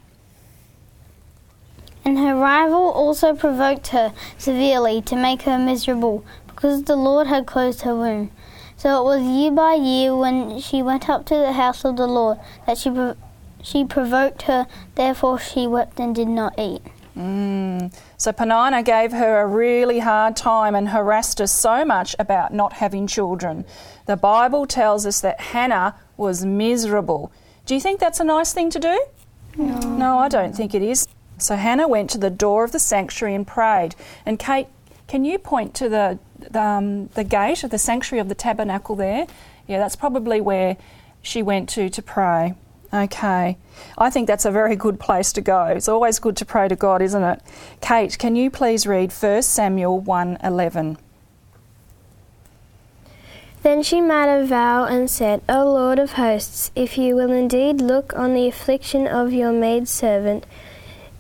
And 2.05 2.19
her 2.19 2.37
rival 2.37 2.93
also 2.93 3.35
provoked 3.35 3.89
her 3.89 4.13
severely 4.39 5.03
to 5.03 5.17
make 5.17 5.43
her 5.43 5.59
miserable, 5.59 6.25
because 6.47 6.85
the 6.85 6.97
Lord 6.97 7.27
had 7.27 7.47
closed 7.47 7.83
her 7.83 7.97
womb. 7.97 8.31
So 8.77 9.01
it 9.01 9.05
was 9.05 9.23
year 9.23 9.51
by 9.51 9.75
year 9.75 10.15
when 10.15 10.61
she 10.61 10.83
went 10.83 11.09
up 11.09 11.25
to 11.27 11.35
the 11.35 11.53
house 11.53 11.85
of 11.85 11.97
the 11.97 12.07
Lord 12.07 12.39
that 12.67 12.77
she, 12.77 12.91
prov- 12.91 13.17
she 13.63 13.85
provoked 13.85 14.43
her, 14.43 14.67
therefore 14.95 15.39
she 15.39 15.67
wept 15.67 15.99
and 15.99 16.15
did 16.15 16.29
not 16.29 16.59
eat. 16.59 16.83
Mm. 17.17 17.93
So 18.19 18.33
Peninnah 18.33 18.83
gave 18.83 19.13
her 19.13 19.41
a 19.41 19.47
really 19.47 20.01
hard 20.01 20.37
time 20.37 20.75
and 20.75 20.91
harassed 20.91 21.39
her 21.39 21.47
so 21.47 21.85
much 21.85 22.15
about 22.19 22.53
not 22.53 22.75
having 22.75 23.07
children. 23.07 23.65
The 24.05 24.17
Bible 24.17 24.67
tells 24.67 25.07
us 25.07 25.21
that 25.23 25.41
Hannah 25.41 25.95
was 26.19 26.45
miserable. 26.45 27.33
Do 27.65 27.75
you 27.75 27.81
think 27.81 27.99
that's 27.99 28.21
a 28.21 28.25
nice 28.25 28.53
thing 28.53 28.69
to 28.71 28.79
do? 28.79 29.07
No. 29.57 29.79
No, 29.81 30.19
I 30.19 30.29
don't 30.29 30.55
think 30.55 30.75
it 30.75 30.83
is. 30.83 31.09
So 31.39 31.57
Hannah 31.57 31.89
went 31.89 32.11
to 32.11 32.19
the 32.19 32.31
door 32.31 32.65
of 32.65 32.73
the 32.73 32.79
sanctuary 32.79 33.35
and 33.35 33.47
prayed. 33.47 33.95
And 34.27 34.39
Kate, 34.39 34.69
can 35.09 35.25
you 35.25 35.39
point 35.39 35.75
to 35.75 35.89
the 35.89 36.19
the, 36.39 36.63
um, 36.63 37.07
the 37.09 37.25
gate 37.25 37.65
of 37.65 37.71
the 37.71 37.79
sanctuary 37.79 38.21
of 38.21 38.29
the 38.29 38.35
tabernacle 38.35 38.97
there? 38.97 39.27
Yeah, 39.67 39.79
that's 39.79 39.97
probably 39.97 40.41
where 40.41 40.77
she 41.23 41.43
went 41.43 41.69
to 41.71 41.89
to 41.89 42.03
pray. 42.03 42.55
Okay. 42.93 43.59
I 43.99 44.11
think 44.11 44.27
that's 44.27 44.45
a 44.45 44.51
very 44.51 44.77
good 44.77 45.01
place 45.01 45.33
to 45.35 45.41
go. 45.41 45.65
It's 45.65 45.89
always 45.89 46.19
good 46.19 46.37
to 46.39 46.45
pray 46.45 46.69
to 46.69 46.77
God, 46.77 47.03
isn't 47.03 47.23
it? 47.23 47.41
Kate, 47.81 48.17
can 48.19 48.37
you 48.37 48.51
please 48.51 48.87
read 48.87 49.13
1 49.13 49.43
Samuel 49.43 50.01
1:11? 50.01 50.97
Then 53.63 53.83
she 53.83 54.01
made 54.01 54.33
a 54.33 54.47
vow 54.47 54.85
and 54.85 55.11
said, 55.11 55.43
O 55.49 55.65
Lord 55.65 55.99
of 55.99 56.13
hosts, 56.13 56.71
if 56.77 56.97
you 56.97 57.17
will 57.17 57.33
indeed 57.33 57.81
look 57.81 58.15
on 58.15 58.33
the 58.33 58.47
affliction 58.47 59.09
of 59.09 59.33
your 59.33 59.51
maidservant, 59.51 60.47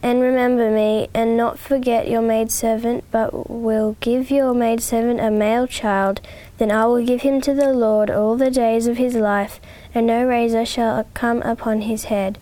and 0.07 0.23
remember 0.23 0.71
me, 0.71 1.09
and 1.13 1.37
not 1.37 1.59
forget 1.59 2.09
your 2.09 2.23
maidservant, 2.23 3.03
but 3.11 3.51
will 3.51 3.97
give 3.99 4.31
your 4.31 4.55
maidservant 4.55 5.19
a 5.19 5.33
male 5.33 5.67
child, 5.67 6.21
then 6.59 6.71
I 6.71 6.87
will 6.87 7.05
give 7.05 7.23
him 7.23 7.41
to 7.41 7.53
the 7.53 7.73
Lord 7.73 8.09
all 8.09 8.37
the 8.37 8.49
days 8.49 8.87
of 8.87 8.99
his 8.99 9.17
life, 9.17 9.59
and 9.93 10.07
no 10.07 10.25
razor 10.25 10.65
shall 10.65 11.03
come 11.15 11.43
upon 11.43 11.81
his 11.81 12.05
head. 12.05 12.39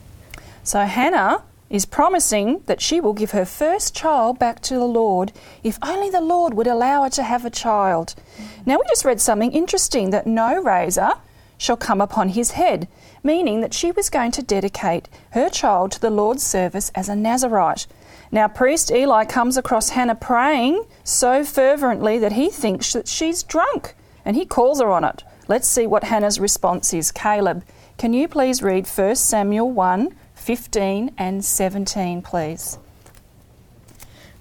So 0.63 0.81
Hannah 0.81 1.43
is 1.71 1.87
promising 1.87 2.61
that 2.67 2.83
she 2.83 3.01
will 3.01 3.15
give 3.15 3.31
her 3.31 3.47
first 3.47 3.97
child 3.97 4.39
back 4.39 4.61
to 4.61 4.75
the 4.75 4.85
Lord 4.85 5.33
if 5.63 5.79
only 5.83 6.11
the 6.11 6.21
Lord 6.21 6.53
would 6.53 6.67
allow 6.67 7.05
her 7.05 7.11
to 7.11 7.23
have 7.23 7.47
a 7.47 7.51
child. 7.51 8.15
Now, 8.67 8.77
we 8.77 8.85
just 8.89 9.07
read 9.07 9.23
something 9.23 9.53
interesting 9.53 10.11
that 10.11 10.27
no 10.27 10.63
razor 10.63 11.13
shall 11.57 11.79
come 11.79 12.03
upon 12.03 12.29
his 12.29 12.51
head, 12.51 12.89
meaning 13.25 13.63
that 13.63 13.75
she 13.75 13.91
was 13.91 14.11
going 14.11 14.31
to 14.33 14.43
dedicate 14.43 15.09
her 15.31 15.49
child 15.49 15.91
to 15.93 16.01
the 16.01 16.11
Lord's 16.11 16.43
service 16.43 16.93
as 16.95 17.09
a 17.09 17.17
Nazarite. 17.17 17.87
Now, 18.31 18.47
priest 18.47 18.91
Eli 18.91 19.25
comes 19.25 19.57
across 19.57 19.91
Hannah 19.91 20.15
praying 20.15 20.85
so 21.03 21.43
fervently 21.43 22.19
that 22.19 22.33
he 22.33 22.51
thinks 22.51 22.93
that 22.93 23.09
she's 23.09 23.43
drunk 23.43 23.95
and 24.25 24.37
he 24.37 24.45
calls 24.45 24.81
her 24.81 24.91
on 24.91 25.05
it. 25.05 25.25
Let's 25.49 25.69
see 25.69 25.87
what 25.87 26.05
Hannah's 26.05 26.39
response 26.39 26.93
is. 26.95 27.11
Caleb, 27.11 27.65
can 27.97 28.13
you 28.13 28.29
please 28.29 28.63
read 28.63 28.87
1 28.87 29.17
Samuel 29.17 29.71
1 29.71 30.15
15 30.35 31.15
and 31.17 31.45
17, 31.45 32.21
please? 32.21 32.79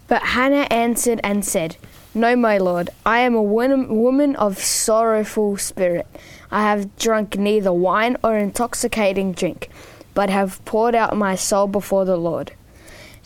But 0.08 0.22
Hannah 0.24 0.68
answered 0.70 1.22
and 1.24 1.46
said, 1.46 1.78
No, 2.16 2.36
my 2.36 2.58
lord, 2.60 2.92
I 3.06 3.20
am 3.20 3.34
a 3.34 3.42
woman 3.42 4.36
of 4.36 4.60
sorrowful 4.60 5.58
spirit. 5.58 6.06
I 6.52 6.62
have 6.62 6.96
drunk 6.98 7.38
neither 7.38 7.74
wine 7.74 8.18
or 8.24 8.38
intoxicating 8.38 9.32
drink, 9.32 9.70
but 10.14 10.30
have 10.30 10.64
poured 10.66 10.94
out 10.94 11.18
my 11.18 11.36
soul 11.36 11.66
before 11.66 12.06
the 12.06 12.18
Lord. 12.18 12.52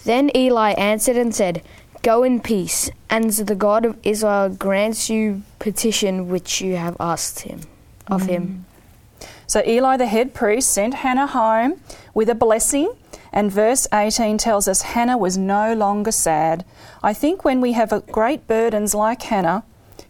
Then 0.05 0.31
Eli 0.33 0.71
answered 0.71 1.17
and 1.17 1.35
said, 1.35 1.61
Go 2.01 2.23
in 2.23 2.39
peace, 2.39 2.89
and 3.09 3.29
the 3.29 3.55
God 3.55 3.83
of 3.83 3.97
Israel 4.03 4.47
grants 4.47 5.09
you 5.09 5.41
petition 5.59 6.29
which 6.29 6.61
you 6.61 6.77
have 6.77 6.95
asked 6.99 7.41
him 7.41 7.61
of 8.07 8.21
mm. 8.23 8.27
him. 8.27 8.65
So 9.47 9.61
Eli 9.65 9.97
the 9.97 10.05
head 10.05 10.33
priest 10.33 10.71
sent 10.71 10.93
Hannah 10.93 11.27
home 11.27 11.81
with 12.13 12.29
a 12.29 12.35
blessing, 12.35 12.93
and 13.37 13.51
verse 13.51 13.85
18 13.93 14.39
tells 14.39 14.67
us 14.67 14.81
Hannah 14.81 15.15
was 15.15 15.37
no 15.37 15.75
longer 15.75 16.11
sad. 16.11 16.65
I 17.03 17.13
think 17.13 17.45
when 17.45 17.61
we 17.61 17.73
have 17.73 17.93
great 18.07 18.47
burdens 18.47 18.95
like 18.95 19.21
Hannah, 19.21 19.63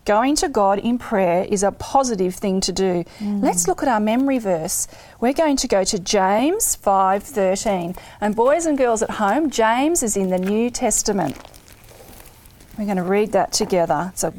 going 0.06 0.38
to 0.38 0.48
God 0.48 0.80
in 0.80 0.98
prayer 0.98 1.44
is 1.44 1.62
a 1.62 1.74
positive 1.74 2.36
thing 2.36 2.62
to 2.62 2.72
do. 2.72 3.04
Mm. 3.20 3.44
Let's 3.44 3.68
look 3.68 3.84
at 3.84 3.90
our 3.90 4.00
memory 4.00 4.40
verse. 4.40 4.88
We're 5.20 5.34
going 5.34 5.58
to 5.58 5.68
go 5.68 5.84
to 5.84 6.00
James 6.00 6.78
5:13. 6.78 7.98
And 8.22 8.34
boys 8.34 8.66
and 8.66 8.78
girls 8.78 9.02
at 9.02 9.10
home, 9.10 9.50
James 9.50 10.04
is 10.04 10.16
in 10.16 10.30
the 10.30 10.40
New 10.40 10.70
Testament. 10.70 11.36
We're 12.78 12.86
going 12.86 12.96
to 12.96 13.04
read 13.04 13.34
that 13.34 13.52
together. 13.52 14.14
So 14.16 14.34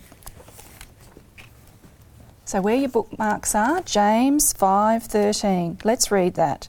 so 2.46 2.62
where 2.62 2.76
your 2.76 2.88
bookmarks 2.88 3.54
are, 3.54 3.82
James 3.82 4.54
5:13. 4.54 5.84
Let's 5.84 6.10
read 6.10 6.36
that. 6.36 6.68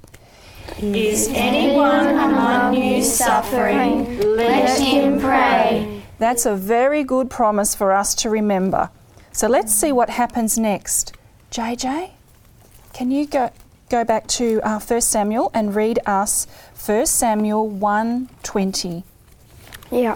Is 0.82 1.28
anyone 1.34 2.08
among 2.08 2.74
you 2.74 3.04
suffering? 3.04 4.18
Let 4.20 4.80
him 4.80 5.20
pray. 5.20 6.04
That's 6.20 6.46
a 6.46 6.56
very 6.56 7.04
good 7.04 7.30
promise 7.30 7.76
for 7.76 7.92
us 7.92 8.16
to 8.16 8.30
remember. 8.30 8.90
So 9.34 9.50
let's 9.50 9.76
see 9.76 9.92
what 9.92 10.10
happens 10.10 10.58
next. 10.58 11.12
JJ, 11.52 12.12
can 12.94 13.12
you 13.12 13.28
go 13.28 13.52
go 13.90 14.06
back 14.06 14.28
to 14.28 14.62
uh, 14.62 14.80
1 14.80 15.02
Samuel 15.02 15.52
and 15.54 15.76
read 15.76 16.00
us 16.06 16.48
1 16.86 17.06
Samuel 17.08 17.70
1:20? 17.70 19.04
Yeah. 19.92 20.16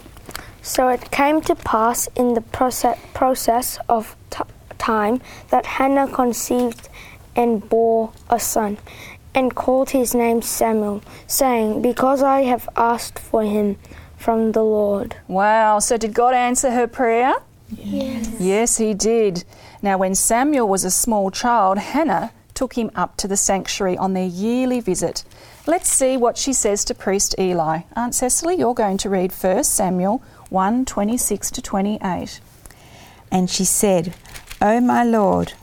So 0.62 0.88
it 0.88 1.12
came 1.12 1.42
to 1.42 1.56
pass 1.56 2.08
in 2.16 2.36
the 2.36 2.42
process, 2.42 2.98
process 3.14 3.80
of 3.90 4.16
t- 4.30 4.44
time 4.78 5.20
that 5.50 5.66
Hannah 5.66 6.08
conceived 6.08 6.88
and 7.36 7.68
bore 7.68 8.12
a 8.30 8.40
son, 8.40 8.78
and 9.36 9.56
called 9.56 9.92
his 9.92 10.14
name 10.14 10.42
Samuel, 10.42 11.02
saying, 11.28 11.82
Because 11.82 12.22
I 12.22 12.42
have 12.42 12.70
asked 12.76 13.20
for 13.20 13.44
him 13.44 13.78
from 14.18 14.52
the 14.52 14.64
Lord. 14.64 15.16
Wow, 15.28 15.80
so 15.80 15.98
did 15.98 16.14
God 16.14 16.34
answer 16.34 16.72
her 16.72 16.88
prayer? 16.88 17.34
Yes. 17.70 18.36
Yes, 18.40 18.78
he 18.78 18.94
did. 18.94 19.44
Now, 19.82 19.98
when 19.98 20.16
Samuel 20.16 20.68
was 20.68 20.84
a 20.84 20.92
small 20.92 21.32
child, 21.32 21.78
Hannah 21.78 22.32
took 22.54 22.78
him 22.78 22.92
up 22.96 23.18
to 23.18 23.28
the 23.28 23.38
sanctuary 23.38 23.98
on 23.98 24.14
their 24.14 24.28
yearly 24.28 24.80
visit. 24.80 25.24
Let's 25.66 25.90
see 25.90 26.18
what 26.18 26.38
she 26.38 26.54
says 26.54 26.86
to 26.86 26.94
priest 26.94 27.36
Eli. 27.40 27.82
Aunt 27.96 28.14
Cecily, 28.14 28.56
you're 28.56 28.74
going 28.74 28.98
to 29.00 29.10
read 29.10 29.32
1 29.32 29.64
Samuel 29.64 30.22
1 30.50 30.86
26 30.86 31.52
to 31.52 31.62
28. 31.62 32.40
And 33.32 33.50
she 33.50 33.66
said, 33.66 34.14
O 34.62 34.80
my 34.80 35.04
Lord, 35.04 35.54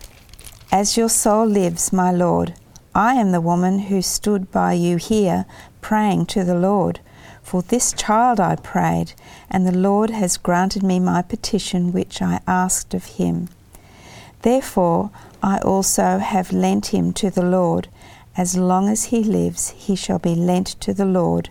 as 0.72 0.96
your 0.96 1.08
soul 1.08 1.46
lives, 1.46 1.92
my 1.92 2.10
Lord, 2.10 2.54
I 3.00 3.14
am 3.14 3.32
the 3.32 3.40
woman 3.40 3.78
who 3.78 4.02
stood 4.02 4.52
by 4.52 4.74
you 4.74 4.98
here 4.98 5.46
praying 5.80 6.26
to 6.26 6.44
the 6.44 6.54
Lord. 6.54 7.00
For 7.42 7.62
this 7.62 7.94
child 7.94 8.38
I 8.38 8.56
prayed, 8.56 9.14
and 9.48 9.66
the 9.66 9.78
Lord 9.88 10.10
has 10.10 10.36
granted 10.36 10.82
me 10.82 11.00
my 11.00 11.22
petition 11.22 11.92
which 11.92 12.20
I 12.20 12.40
asked 12.46 12.92
of 12.92 13.16
him. 13.16 13.48
Therefore 14.42 15.10
I 15.42 15.60
also 15.60 16.18
have 16.18 16.52
lent 16.52 16.88
him 16.88 17.14
to 17.14 17.30
the 17.30 17.42
Lord. 17.42 17.88
As 18.36 18.58
long 18.58 18.90
as 18.90 19.04
he 19.04 19.24
lives, 19.24 19.70
he 19.70 19.96
shall 19.96 20.18
be 20.18 20.34
lent 20.34 20.78
to 20.80 20.92
the 20.92 21.06
Lord. 21.06 21.48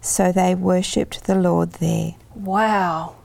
So 0.00 0.30
they 0.30 0.54
worshipped 0.54 1.24
the 1.24 1.34
Lord 1.34 1.72
there. 1.72 2.14
Wow. 2.36 3.16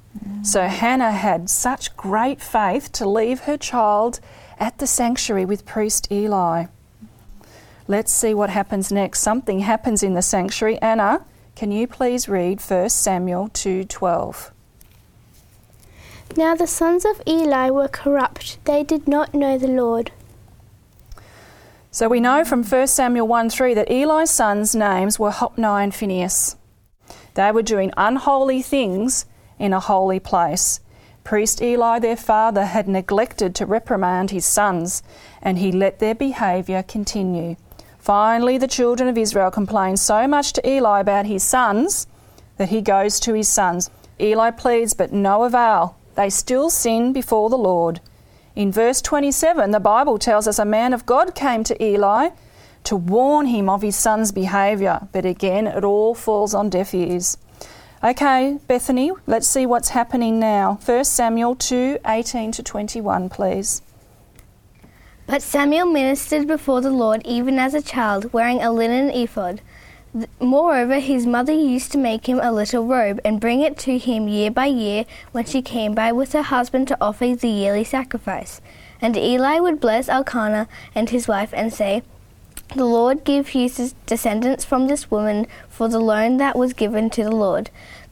So 0.41 0.63
Hannah 0.63 1.11
had 1.11 1.51
such 1.51 1.95
great 1.95 2.41
faith 2.41 2.91
to 2.93 3.07
leave 3.07 3.41
her 3.41 3.57
child 3.57 4.19
at 4.59 4.79
the 4.79 4.87
sanctuary 4.87 5.45
with 5.45 5.67
priest 5.67 6.11
Eli. 6.11 6.65
Let's 7.89 8.11
see 8.11 8.35
what 8.35 8.51
happens 8.51 8.91
next. 8.91 9.19
Something 9.19 9.61
happens 9.61 10.03
in 10.03 10.13
the 10.13 10.21
sanctuary. 10.21 10.79
Anna, 10.79 11.25
can 11.55 11.71
you 11.71 11.87
please 11.87 12.29
read 12.29 12.61
1 12.61 12.89
Samuel 12.89 13.49
2:12? 13.49 14.51
Now 16.37 16.53
the 16.53 16.67
sons 16.67 17.03
of 17.03 17.19
Eli 17.27 17.71
were 17.71 17.87
corrupt. 17.87 18.63
They 18.65 18.83
did 18.83 19.07
not 19.07 19.33
know 19.33 19.57
the 19.57 19.67
Lord. 19.67 20.11
So 21.89 22.07
we 22.07 22.19
know 22.19 22.45
from 22.45 22.61
1 22.61 22.85
Samuel 22.89 23.27
1 23.27 23.49
3 23.49 23.73
that 23.73 23.89
Eli's 23.89 24.29
sons' 24.29 24.75
names 24.75 25.17
were 25.17 25.31
Hophni 25.31 25.83
and 25.83 25.95
Phinehas. 25.95 26.57
They 27.33 27.51
were 27.51 27.63
doing 27.63 27.91
unholy 27.97 28.61
things 28.61 29.25
in 29.57 29.73
a 29.73 29.79
holy 29.79 30.19
place. 30.19 30.79
Priest 31.23 31.59
Eli, 31.59 31.97
their 31.97 32.15
father, 32.15 32.65
had 32.65 32.87
neglected 32.87 33.55
to 33.55 33.65
reprimand 33.65 34.29
his 34.29 34.45
sons, 34.45 35.01
and 35.41 35.57
he 35.57 35.71
let 35.71 35.97
their 35.97 36.13
behaviour 36.13 36.83
continue. 36.83 37.55
Finally, 37.99 38.57
the 38.57 38.67
children 38.67 39.07
of 39.09 39.17
Israel 39.17 39.51
complain 39.51 39.97
so 39.97 40.27
much 40.27 40.53
to 40.53 40.67
Eli 40.67 41.01
about 41.01 41.25
his 41.25 41.43
sons 41.43 42.07
that 42.57 42.69
he 42.69 42.81
goes 42.81 43.19
to 43.19 43.33
his 43.33 43.47
sons. 43.47 43.89
Eli 44.19 44.51
pleads, 44.51 44.93
but 44.93 45.13
no 45.13 45.43
avail. 45.43 45.95
They 46.15 46.29
still 46.29 46.69
sin 46.69 47.13
before 47.13 47.49
the 47.49 47.57
Lord. 47.57 48.01
In 48.55 48.71
verse 48.71 49.01
27, 49.01 49.71
the 49.71 49.79
Bible 49.79 50.17
tells 50.17 50.47
us 50.47 50.59
a 50.59 50.65
man 50.65 50.93
of 50.93 51.05
God 51.05 51.35
came 51.35 51.63
to 51.63 51.81
Eli 51.83 52.29
to 52.85 52.95
warn 52.95 53.45
him 53.45 53.69
of 53.69 53.81
his 53.81 53.95
son's 53.95 54.31
behaviour, 54.31 55.07
but 55.11 55.25
again, 55.25 55.67
it 55.67 55.83
all 55.83 56.15
falls 56.15 56.53
on 56.53 56.69
deaf 56.69 56.93
ears. 56.93 57.37
Okay, 58.03 58.57
Bethany, 58.67 59.11
let's 59.27 59.47
see 59.47 59.65
what's 59.65 59.89
happening 59.89 60.39
now. 60.39 60.79
1 60.85 61.03
Samuel 61.03 61.55
2 61.55 61.99
18 62.05 62.53
to 62.53 62.63
21, 62.63 63.29
please. 63.29 63.81
But 65.29 65.43
Samuel 65.43 65.85
ministered 65.85 66.47
before 66.47 66.81
the 66.81 66.89
Lord 66.89 67.21
even 67.23 67.59
as 67.59 67.75
a 67.75 67.83
child, 67.83 68.33
wearing 68.33 68.63
a 68.63 68.71
linen 68.71 69.11
ephod. 69.11 69.61
Moreover, 70.39 70.97
his 70.97 71.27
mother 71.27 71.53
used 71.53 71.91
to 71.91 71.99
make 71.99 72.27
him 72.27 72.39
a 72.41 72.51
little 72.51 72.87
robe 72.87 73.21
and 73.23 73.39
bring 73.39 73.61
it 73.61 73.77
to 73.79 73.99
him 73.99 74.27
year 74.27 74.49
by 74.49 74.65
year 74.65 75.05
when 75.31 75.45
she 75.45 75.61
came 75.61 75.93
by 75.93 76.11
with 76.11 76.33
her 76.33 76.41
husband 76.41 76.87
to 76.87 76.97
offer 76.99 77.35
the 77.35 77.47
yearly 77.47 77.83
sacrifice. 77.83 78.59
And 79.03 79.15
Eli 79.15 79.59
would 79.59 79.79
bless 79.79 80.09
Elkanah 80.09 80.67
and 80.95 81.11
his 81.11 81.27
wife 81.27 81.53
and 81.53 81.71
say, 81.71 82.01
The 82.75 82.85
Lord 82.85 83.23
give 83.23 83.53
you 83.53 83.69
descendants 84.07 84.65
from 84.65 84.87
this 84.87 85.11
woman 85.11 85.45
for 85.69 85.87
the 85.87 85.99
loan 85.99 86.37
that 86.37 86.57
was 86.57 86.73
given 86.73 87.11
to 87.11 87.23
the 87.23 87.35
Lord. 87.35 87.69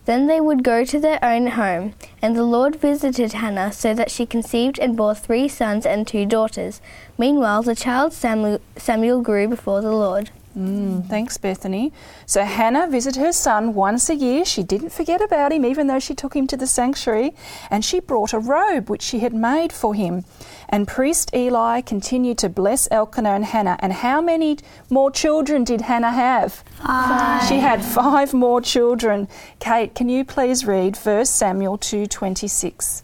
Then 0.08 0.28
they 0.28 0.40
would 0.40 0.64
go 0.64 0.86
to 0.86 1.00
their 1.02 1.20
own 1.22 1.48
home, 1.48 1.94
and 2.22 2.34
the 2.34 2.44
Lord 2.44 2.78
visited 2.78 3.34
Hannah 3.34 3.74
so 3.74 3.94
that 3.94 4.10
she 4.10 4.26
conceived 4.26 4.80
and 4.80 4.96
bore 4.96 5.14
three 5.14 5.50
sons 5.50 5.86
and 5.86 6.08
two 6.08 6.26
daughters. 6.26 6.80
Meanwhile, 7.18 7.64
the 7.64 7.76
child 7.76 8.14
Samuel, 8.14 8.62
Samuel 8.78 9.22
grew 9.22 9.50
before 9.50 9.82
the 9.82 9.92
Lord. 9.92 10.30
Mm, 10.58 11.06
thanks, 11.06 11.38
Bethany. 11.38 11.94
So 12.26 12.44
Hannah 12.44 12.88
visited 12.88 13.22
her 13.22 13.32
son 13.32 13.76
once 13.76 14.10
a 14.10 14.16
year. 14.16 14.44
She 14.44 14.64
didn't 14.64 14.90
forget 14.90 15.22
about 15.22 15.52
him, 15.52 15.64
even 15.64 15.86
though 15.86 16.00
she 16.00 16.16
took 16.16 16.36
him 16.36 16.48
to 16.48 16.58
the 16.58 16.66
sanctuary, 16.66 17.36
and 17.70 17.86
she 17.86 18.00
brought 18.00 18.34
a 18.34 18.40
robe 18.40 18.90
which 18.90 19.04
she 19.04 19.20
had 19.20 19.36
made 19.36 19.72
for 19.72 19.94
him. 19.94 20.26
And 20.68 20.88
priest 20.88 21.30
Eli 21.36 21.82
continued 21.82 22.40
to 22.40 22.50
bless 22.50 22.88
Elkanah 22.90 23.30
and 23.30 23.46
Hannah. 23.46 23.78
And 23.80 23.94
how 23.94 24.20
many 24.20 24.58
more 24.90 25.12
children 25.12 25.64
did 25.64 25.82
Hannah 25.82 26.12
have? 26.12 26.64
Five. 26.82 27.48
She 27.48 27.60
had 27.60 27.84
five 27.86 28.34
more 28.34 28.60
children. 28.60 29.28
Kate, 29.60 29.94
can 29.94 30.10
you 30.10 30.26
please 30.26 30.66
read 30.66 30.98
1 30.98 31.26
Samuel 31.26 31.78
2:26? 31.78 33.04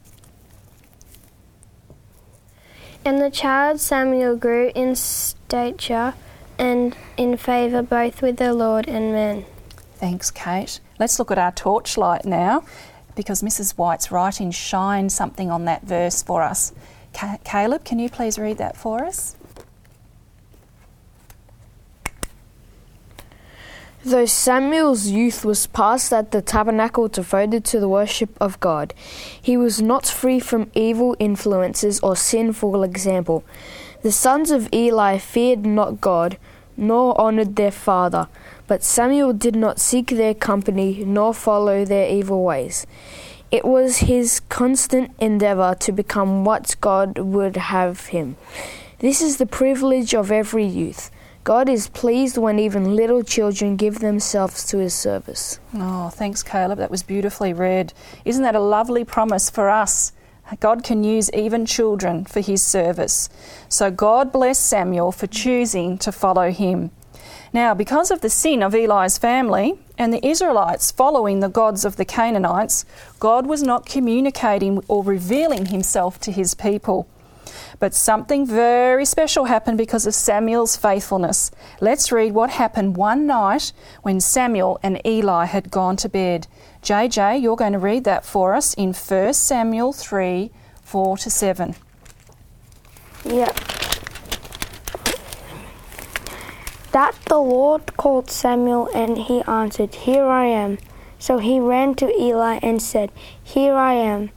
And 3.05 3.21
the 3.21 3.29
child 3.29 3.79
Samuel 3.79 4.37
grew 4.37 4.71
in 4.73 4.95
stature 4.95 6.15
and 6.57 6.95
in 7.17 7.37
favour 7.37 7.81
both 7.81 8.21
with 8.21 8.37
the 8.37 8.53
Lord 8.53 8.87
and 8.87 9.11
men. 9.11 9.45
Thanks, 9.95 10.31
Kate. 10.31 10.79
Let's 10.99 11.17
look 11.19 11.31
at 11.31 11.37
our 11.37 11.51
torchlight 11.51 12.25
now 12.25 12.63
because 13.15 13.41
Mrs. 13.41 13.77
White's 13.77 14.11
writing 14.11 14.51
shines 14.51 15.15
something 15.15 15.49
on 15.49 15.65
that 15.65 15.83
verse 15.83 16.21
for 16.21 16.41
us. 16.41 16.73
Ca- 17.13 17.37
Caleb, 17.43 17.85
can 17.85 17.99
you 17.99 18.09
please 18.09 18.39
read 18.39 18.57
that 18.57 18.75
for 18.75 19.05
us? 19.05 19.35
Though 24.05 24.25
Samuel's 24.25 25.07
youth 25.07 25.45
was 25.45 25.65
passed 25.67 26.11
at 26.11 26.31
the 26.31 26.41
tabernacle 26.41 27.07
devoted 27.07 27.63
to 27.65 27.79
the 27.79 27.87
worship 27.87 28.31
of 28.41 28.59
God, 28.59 28.93
he 29.41 29.55
was 29.55 29.81
not 29.81 30.05
free 30.05 30.41
from 30.41 30.69
evil 30.73 31.15
influences 31.19 32.01
or 32.01 32.17
sinful 32.17 32.83
example. 32.83 33.45
The 34.03 34.11
sons 34.11 34.51
of 34.51 34.67
Eli 34.73 35.17
feared 35.17 35.65
not 35.65 36.01
God, 36.01 36.37
nor 36.75 37.17
honoured 37.17 37.55
their 37.55 37.71
father, 37.71 38.27
but 38.67 38.83
Samuel 38.83 39.31
did 39.31 39.55
not 39.55 39.79
seek 39.79 40.07
their 40.07 40.33
company, 40.33 41.05
nor 41.05 41.33
follow 41.33 41.85
their 41.85 42.09
evil 42.09 42.43
ways. 42.43 42.85
It 43.49 43.63
was 43.63 43.99
his 43.99 44.41
constant 44.49 45.11
endeavour 45.19 45.77
to 45.79 45.93
become 45.93 46.43
what 46.43 46.75
God 46.81 47.17
would 47.17 47.55
have 47.55 48.07
him. 48.07 48.35
This 48.99 49.21
is 49.21 49.37
the 49.37 49.45
privilege 49.45 50.13
of 50.13 50.33
every 50.33 50.65
youth. 50.65 51.09
God 51.45 51.69
is 51.69 51.87
pleased 51.87 52.37
when 52.37 52.59
even 52.59 52.97
little 52.97 53.23
children 53.23 53.77
give 53.77 53.99
themselves 53.99 54.65
to 54.65 54.79
his 54.79 54.93
service. 54.93 55.59
Oh, 55.73 56.09
thanks, 56.09 56.43
Caleb. 56.43 56.77
That 56.79 56.91
was 56.91 57.03
beautifully 57.03 57.53
read. 57.53 57.93
Isn't 58.25 58.43
that 58.43 58.55
a 58.55 58.59
lovely 58.59 59.05
promise 59.05 59.49
for 59.49 59.69
us? 59.69 60.11
God 60.59 60.83
can 60.83 61.03
use 61.03 61.31
even 61.33 61.65
children 61.65 62.25
for 62.25 62.39
his 62.39 62.61
service. 62.61 63.29
So 63.69 63.91
God 63.91 64.31
bless 64.31 64.59
Samuel 64.59 65.11
for 65.11 65.27
choosing 65.27 65.97
to 65.99 66.11
follow 66.11 66.51
him. 66.51 66.91
Now, 67.53 67.75
because 67.75 68.09
of 68.09 68.21
the 68.21 68.29
sin 68.29 68.63
of 68.63 68.73
Eli's 68.73 69.19
family 69.19 69.75
and 69.97 70.11
the 70.11 70.25
Israelites 70.25 70.91
following 70.91 71.39
the 71.39 71.49
gods 71.49 71.85
of 71.85 71.97
the 71.97 72.05
Canaanites, 72.05 72.83
God 73.19 73.45
was 73.45 73.61
not 73.61 73.85
communicating 73.85 74.83
or 74.87 75.03
revealing 75.03 75.67
himself 75.67 76.19
to 76.21 76.31
his 76.31 76.55
people. 76.55 77.07
But 77.79 77.93
something 77.93 78.45
very 78.45 79.05
special 79.05 79.45
happened 79.45 79.77
because 79.77 80.05
of 80.05 80.13
Samuel's 80.13 80.75
faithfulness. 80.75 81.51
Let's 81.81 82.11
read 82.11 82.33
what 82.33 82.51
happened 82.51 82.97
one 82.97 83.25
night 83.27 83.73
when 84.01 84.19
Samuel 84.19 84.79
and 84.83 85.01
Eli 85.05 85.45
had 85.45 85.71
gone 85.71 85.95
to 85.97 86.09
bed. 86.09 86.47
JJ, 86.81 87.41
you're 87.41 87.55
going 87.55 87.73
to 87.73 87.79
read 87.79 88.03
that 88.03 88.25
for 88.25 88.53
us 88.53 88.73
in 88.73 88.93
1 88.93 89.33
Samuel 89.33 89.93
3 89.93 90.51
4 90.83 91.17
to 91.17 91.29
7. 91.29 91.75
Yeah. 93.25 93.51
That 96.91 97.15
the 97.27 97.39
Lord 97.39 97.97
called 97.97 98.29
Samuel, 98.29 98.87
and 98.93 99.17
he 99.17 99.41
answered, 99.43 99.95
Here 99.95 100.25
I 100.25 100.45
am. 100.45 100.77
So 101.17 101.39
he 101.39 101.59
ran 101.59 101.95
to 101.95 102.07
Eli 102.21 102.59
and 102.61 102.81
said, 102.81 103.11
Here 103.41 103.73
I 103.73 103.93
am, 103.93 104.29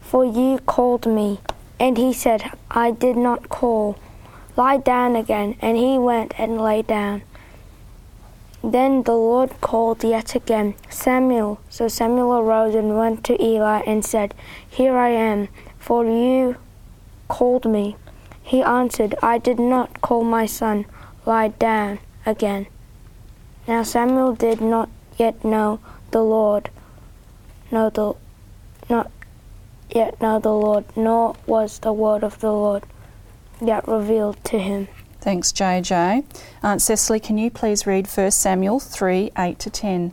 for 0.00 0.24
you 0.24 0.58
called 0.66 1.06
me. 1.06 1.40
And 1.80 1.96
he 1.96 2.12
said, 2.12 2.50
I 2.70 2.90
did 2.90 3.16
not 3.16 3.48
call. 3.48 3.98
Lie 4.56 4.78
down 4.78 5.16
again. 5.16 5.56
And 5.60 5.76
he 5.76 5.98
went 5.98 6.34
and 6.38 6.60
lay 6.60 6.82
down. 6.82 7.22
Then 8.62 9.04
the 9.04 9.14
Lord 9.14 9.60
called 9.60 10.02
yet 10.02 10.34
again, 10.34 10.74
Samuel. 10.90 11.60
So 11.70 11.86
Samuel 11.86 12.38
arose 12.38 12.74
and 12.74 12.98
went 12.98 13.22
to 13.24 13.42
Eli 13.42 13.82
and 13.86 14.04
said, 14.04 14.34
Here 14.68 14.96
I 14.96 15.10
am, 15.10 15.48
for 15.78 16.04
you 16.04 16.56
called 17.28 17.66
me. 17.66 17.96
He 18.42 18.62
answered, 18.62 19.14
I 19.22 19.38
did 19.38 19.60
not 19.60 20.00
call 20.00 20.24
my 20.24 20.46
son. 20.46 20.86
Lie 21.24 21.48
down 21.48 22.00
again. 22.26 22.66
Now 23.68 23.84
Samuel 23.84 24.34
did 24.34 24.60
not 24.60 24.88
yet 25.18 25.44
know 25.44 25.78
the 26.10 26.22
Lord, 26.22 26.70
know 27.70 27.90
the, 27.90 28.14
not 28.88 29.10
yet 29.90 30.20
know 30.20 30.38
the 30.38 30.52
Lord, 30.52 30.84
nor 30.96 31.36
was 31.46 31.78
the 31.78 31.92
word 31.92 32.22
of 32.22 32.40
the 32.40 32.52
Lord 32.52 32.84
yet 33.60 33.86
revealed 33.88 34.42
to 34.44 34.58
him. 34.58 34.88
Thanks, 35.20 35.52
JJ. 35.52 36.24
Aunt 36.62 36.80
Cecily, 36.80 37.20
can 37.20 37.38
you 37.38 37.50
please 37.50 37.86
read 37.86 38.06
1 38.06 38.30
Samuel 38.30 38.78
3 38.78 39.32
8 39.36 39.58
to 39.58 39.70
10? 39.70 40.12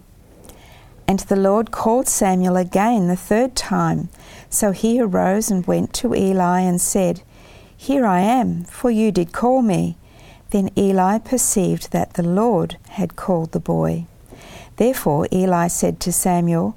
And 1.07 1.19
the 1.19 1.35
Lord 1.35 1.71
called 1.71 2.07
Samuel 2.07 2.57
again 2.57 3.07
the 3.07 3.15
third 3.15 3.55
time. 3.55 4.09
So 4.49 4.71
he 4.71 4.99
arose 4.99 5.51
and 5.51 5.65
went 5.67 5.93
to 5.95 6.15
Eli 6.15 6.61
and 6.61 6.81
said, 6.81 7.21
Here 7.77 8.05
I 8.05 8.21
am, 8.21 8.63
for 8.63 8.89
you 8.89 9.11
did 9.11 9.31
call 9.31 9.61
me. 9.61 9.97
Then 10.49 10.71
Eli 10.77 11.19
perceived 11.19 11.91
that 11.91 12.13
the 12.13 12.23
Lord 12.23 12.77
had 12.89 13.15
called 13.15 13.51
the 13.51 13.59
boy. 13.59 14.07
Therefore 14.77 15.27
Eli 15.31 15.67
said 15.67 15.99
to 16.01 16.11
Samuel, 16.11 16.75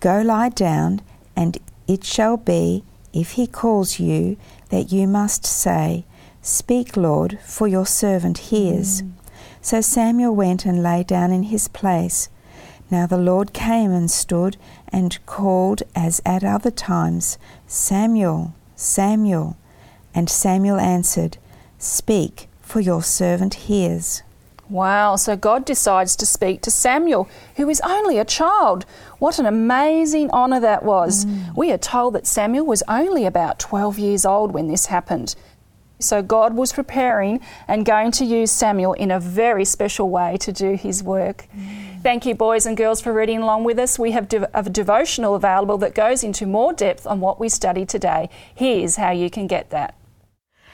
Go 0.00 0.20
lie 0.20 0.50
down, 0.50 1.00
and 1.34 1.58
it 1.90 2.04
shall 2.04 2.36
be, 2.36 2.84
if 3.12 3.32
he 3.32 3.48
calls 3.48 3.98
you, 3.98 4.36
that 4.68 4.92
you 4.92 5.08
must 5.08 5.44
say, 5.44 6.04
Speak, 6.40 6.96
Lord, 6.96 7.40
for 7.44 7.66
your 7.66 7.84
servant 7.84 8.38
hears. 8.38 9.02
Mm. 9.02 9.10
So 9.60 9.80
Samuel 9.80 10.32
went 10.34 10.64
and 10.64 10.84
lay 10.84 11.02
down 11.02 11.32
in 11.32 11.42
his 11.44 11.66
place. 11.66 12.28
Now 12.92 13.06
the 13.06 13.18
Lord 13.18 13.52
came 13.52 13.90
and 13.90 14.08
stood 14.08 14.56
and 14.92 15.18
called 15.26 15.82
as 15.96 16.22
at 16.24 16.44
other 16.44 16.70
times, 16.70 17.38
Samuel, 17.66 18.54
Samuel. 18.76 19.56
And 20.14 20.30
Samuel 20.30 20.78
answered, 20.78 21.38
Speak, 21.78 22.48
for 22.60 22.78
your 22.78 23.02
servant 23.02 23.54
hears. 23.66 24.22
Wow, 24.70 25.16
so 25.16 25.36
God 25.36 25.64
decides 25.64 26.14
to 26.16 26.24
speak 26.24 26.62
to 26.62 26.70
Samuel, 26.70 27.28
who 27.56 27.68
is 27.68 27.80
only 27.80 28.18
a 28.18 28.24
child. 28.24 28.86
What 29.18 29.40
an 29.40 29.46
amazing 29.46 30.30
honour 30.30 30.60
that 30.60 30.84
was. 30.84 31.24
Mm. 31.24 31.56
We 31.56 31.72
are 31.72 31.78
told 31.78 32.14
that 32.14 32.26
Samuel 32.26 32.64
was 32.64 32.84
only 32.86 33.26
about 33.26 33.58
12 33.58 33.98
years 33.98 34.24
old 34.24 34.52
when 34.52 34.68
this 34.68 34.86
happened. 34.86 35.34
So 35.98 36.22
God 36.22 36.54
was 36.54 36.72
preparing 36.72 37.40
and 37.66 37.84
going 37.84 38.12
to 38.12 38.24
use 38.24 38.52
Samuel 38.52 38.92
in 38.92 39.10
a 39.10 39.18
very 39.18 39.64
special 39.64 40.08
way 40.08 40.36
to 40.38 40.52
do 40.52 40.74
his 40.74 41.02
work. 41.02 41.46
Mm. 41.54 42.02
Thank 42.02 42.24
you, 42.24 42.34
boys 42.36 42.64
and 42.64 42.76
girls, 42.76 43.00
for 43.00 43.12
reading 43.12 43.42
along 43.42 43.64
with 43.64 43.78
us. 43.78 43.98
We 43.98 44.12
have 44.12 44.32
a 44.32 44.62
devotional 44.70 45.34
available 45.34 45.78
that 45.78 45.94
goes 45.94 46.22
into 46.22 46.46
more 46.46 46.72
depth 46.72 47.06
on 47.06 47.20
what 47.20 47.40
we 47.40 47.48
studied 47.48 47.88
today. 47.88 48.30
Here's 48.54 48.96
how 48.96 49.10
you 49.10 49.28
can 49.28 49.48
get 49.48 49.70
that. 49.70 49.94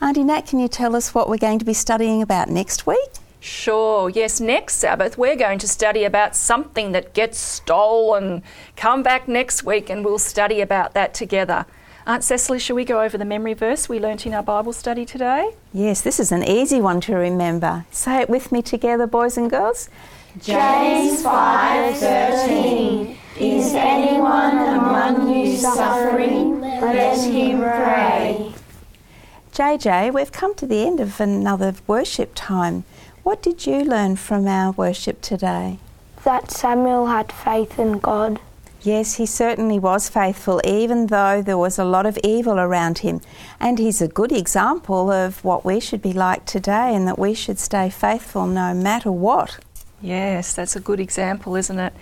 Auntie 0.00 0.24
Nat, 0.24 0.48
can 0.48 0.58
you 0.58 0.66
tell 0.66 0.96
us 0.96 1.14
what 1.14 1.28
we're 1.28 1.36
going 1.36 1.60
to 1.60 1.64
be 1.64 1.74
studying 1.74 2.22
about 2.22 2.48
next 2.50 2.88
week? 2.88 3.10
Sure, 3.40 4.10
yes, 4.10 4.40
next 4.40 4.76
Sabbath 4.76 5.16
we're 5.16 5.36
going 5.36 5.58
to 5.60 5.68
study 5.68 6.04
about 6.04 6.34
something 6.34 6.92
that 6.92 7.14
gets 7.14 7.38
stolen. 7.38 8.42
Come 8.76 9.02
back 9.02 9.28
next 9.28 9.62
week 9.62 9.88
and 9.88 10.04
we'll 10.04 10.18
study 10.18 10.60
about 10.60 10.94
that 10.94 11.14
together. 11.14 11.64
Aunt 12.04 12.24
Cecily, 12.24 12.58
shall 12.58 12.74
we 12.74 12.84
go 12.84 13.02
over 13.02 13.16
the 13.18 13.24
memory 13.24 13.54
verse 13.54 13.88
we 13.88 14.00
learnt 14.00 14.26
in 14.26 14.34
our 14.34 14.42
Bible 14.42 14.72
study 14.72 15.04
today? 15.04 15.50
Yes, 15.72 16.00
this 16.00 16.18
is 16.18 16.32
an 16.32 16.42
easy 16.42 16.80
one 16.80 17.00
to 17.02 17.14
remember. 17.14 17.84
Say 17.90 18.22
it 18.22 18.30
with 18.30 18.50
me 18.50 18.62
together, 18.62 19.06
boys 19.06 19.36
and 19.36 19.50
girls. 19.50 19.90
James 20.40 21.22
5:13 21.22 23.16
Is 23.38 23.74
anyone 23.74 24.58
among 24.58 25.34
you 25.34 25.56
suffering? 25.56 26.60
Let 26.60 27.18
him 27.18 27.58
pray. 27.58 28.52
JJ, 29.52 30.12
we've 30.12 30.32
come 30.32 30.54
to 30.54 30.66
the 30.66 30.86
end 30.86 31.00
of 31.00 31.20
another 31.20 31.74
worship 31.86 32.32
time. 32.34 32.84
What 33.28 33.42
did 33.42 33.66
you 33.66 33.84
learn 33.84 34.16
from 34.16 34.48
our 34.48 34.72
worship 34.72 35.20
today? 35.20 35.80
That 36.24 36.50
Samuel 36.50 37.08
had 37.08 37.30
faith 37.30 37.78
in 37.78 37.98
God. 37.98 38.40
Yes, 38.80 39.16
he 39.16 39.26
certainly 39.26 39.78
was 39.78 40.08
faithful, 40.08 40.62
even 40.64 41.08
though 41.08 41.42
there 41.42 41.58
was 41.58 41.78
a 41.78 41.84
lot 41.84 42.06
of 42.06 42.18
evil 42.24 42.58
around 42.58 43.00
him. 43.00 43.20
And 43.60 43.78
he's 43.78 44.00
a 44.00 44.08
good 44.08 44.32
example 44.32 45.10
of 45.10 45.44
what 45.44 45.62
we 45.62 45.78
should 45.78 46.00
be 46.00 46.14
like 46.14 46.46
today 46.46 46.94
and 46.94 47.06
that 47.06 47.18
we 47.18 47.34
should 47.34 47.58
stay 47.58 47.90
faithful 47.90 48.46
no 48.46 48.72
matter 48.72 49.12
what. 49.12 49.58
Yes, 50.00 50.54
that's 50.54 50.74
a 50.74 50.80
good 50.80 50.98
example, 50.98 51.54
isn't 51.54 51.78
it? 51.78 51.92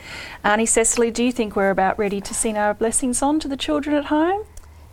Auntie 0.45 0.65
Cecily, 0.65 1.11
do 1.11 1.25
you 1.25 1.33
think 1.33 1.57
we're 1.57 1.71
about 1.71 1.99
ready 1.99 2.21
to 2.21 2.35
sing 2.35 2.57
our 2.57 2.73
blessings 2.73 3.21
on 3.21 3.41
to 3.41 3.49
the 3.49 3.57
children 3.57 3.97
at 3.97 4.05
home? 4.05 4.45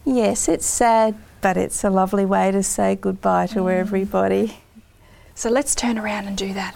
Yes, 0.04 0.50
it's 0.50 0.66
sad, 0.66 1.14
but 1.42 1.58
it's 1.58 1.84
a 1.84 1.92
lovely 1.92 2.26
way 2.26 2.50
to 2.50 2.64
say 2.64 2.96
goodbye 2.96 3.46
to 3.46 3.60
mm. 3.60 3.72
everybody. 3.72 4.63
So 5.36 5.50
let's 5.50 5.76
turn 5.76 5.98
around 5.98 6.28
and 6.28 6.38
do 6.38 6.54
that. 6.54 6.76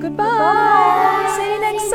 Goodbye. 0.00 1.34
See 1.36 1.52
you 1.52 1.60
next. 1.60 1.90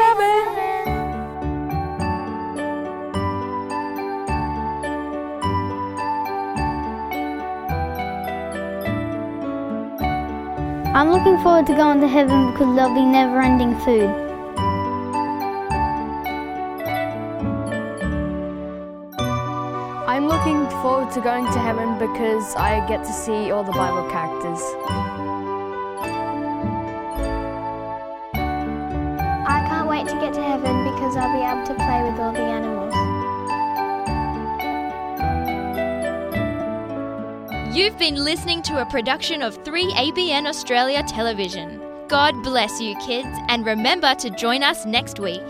I'm 10.95 11.11
looking 11.11 11.37
forward 11.43 11.67
to 11.67 11.75
going 11.75 11.99
to 11.99 12.07
heaven 12.07 12.51
because 12.51 12.73
there'll 12.73 12.95
be 12.95 13.03
never 13.03 13.41
ending 13.41 13.77
food. 13.79 14.09
I'm 20.07 20.29
looking 20.29 20.69
forward 20.81 21.11
to 21.15 21.19
going 21.19 21.47
to 21.47 21.59
heaven 21.59 21.99
because 21.99 22.55
I 22.55 22.79
get 22.87 23.03
to 23.03 23.11
see 23.11 23.51
all 23.51 23.65
the 23.65 23.73
Bible 23.73 24.09
characters. 24.09 25.24
Because 31.15 31.27
I'll 31.27 31.37
be 31.37 31.43
able 31.45 31.65
to 31.65 31.75
play 31.75 32.03
with 32.03 32.19
all 32.19 32.33
the 32.33 32.39
animals. 32.39 32.93
You've 37.75 37.97
been 37.97 38.15
listening 38.15 38.61
to 38.63 38.81
a 38.81 38.85
production 38.85 39.41
of 39.41 39.61
3ABN 39.63 40.47
Australia 40.47 41.03
Television. 41.03 41.81
God 42.07 42.33
bless 42.43 42.81
you, 42.81 42.95
kids, 42.97 43.27
and 43.49 43.65
remember 43.65 44.15
to 44.15 44.29
join 44.29 44.63
us 44.63 44.85
next 44.85 45.19
week. 45.19 45.43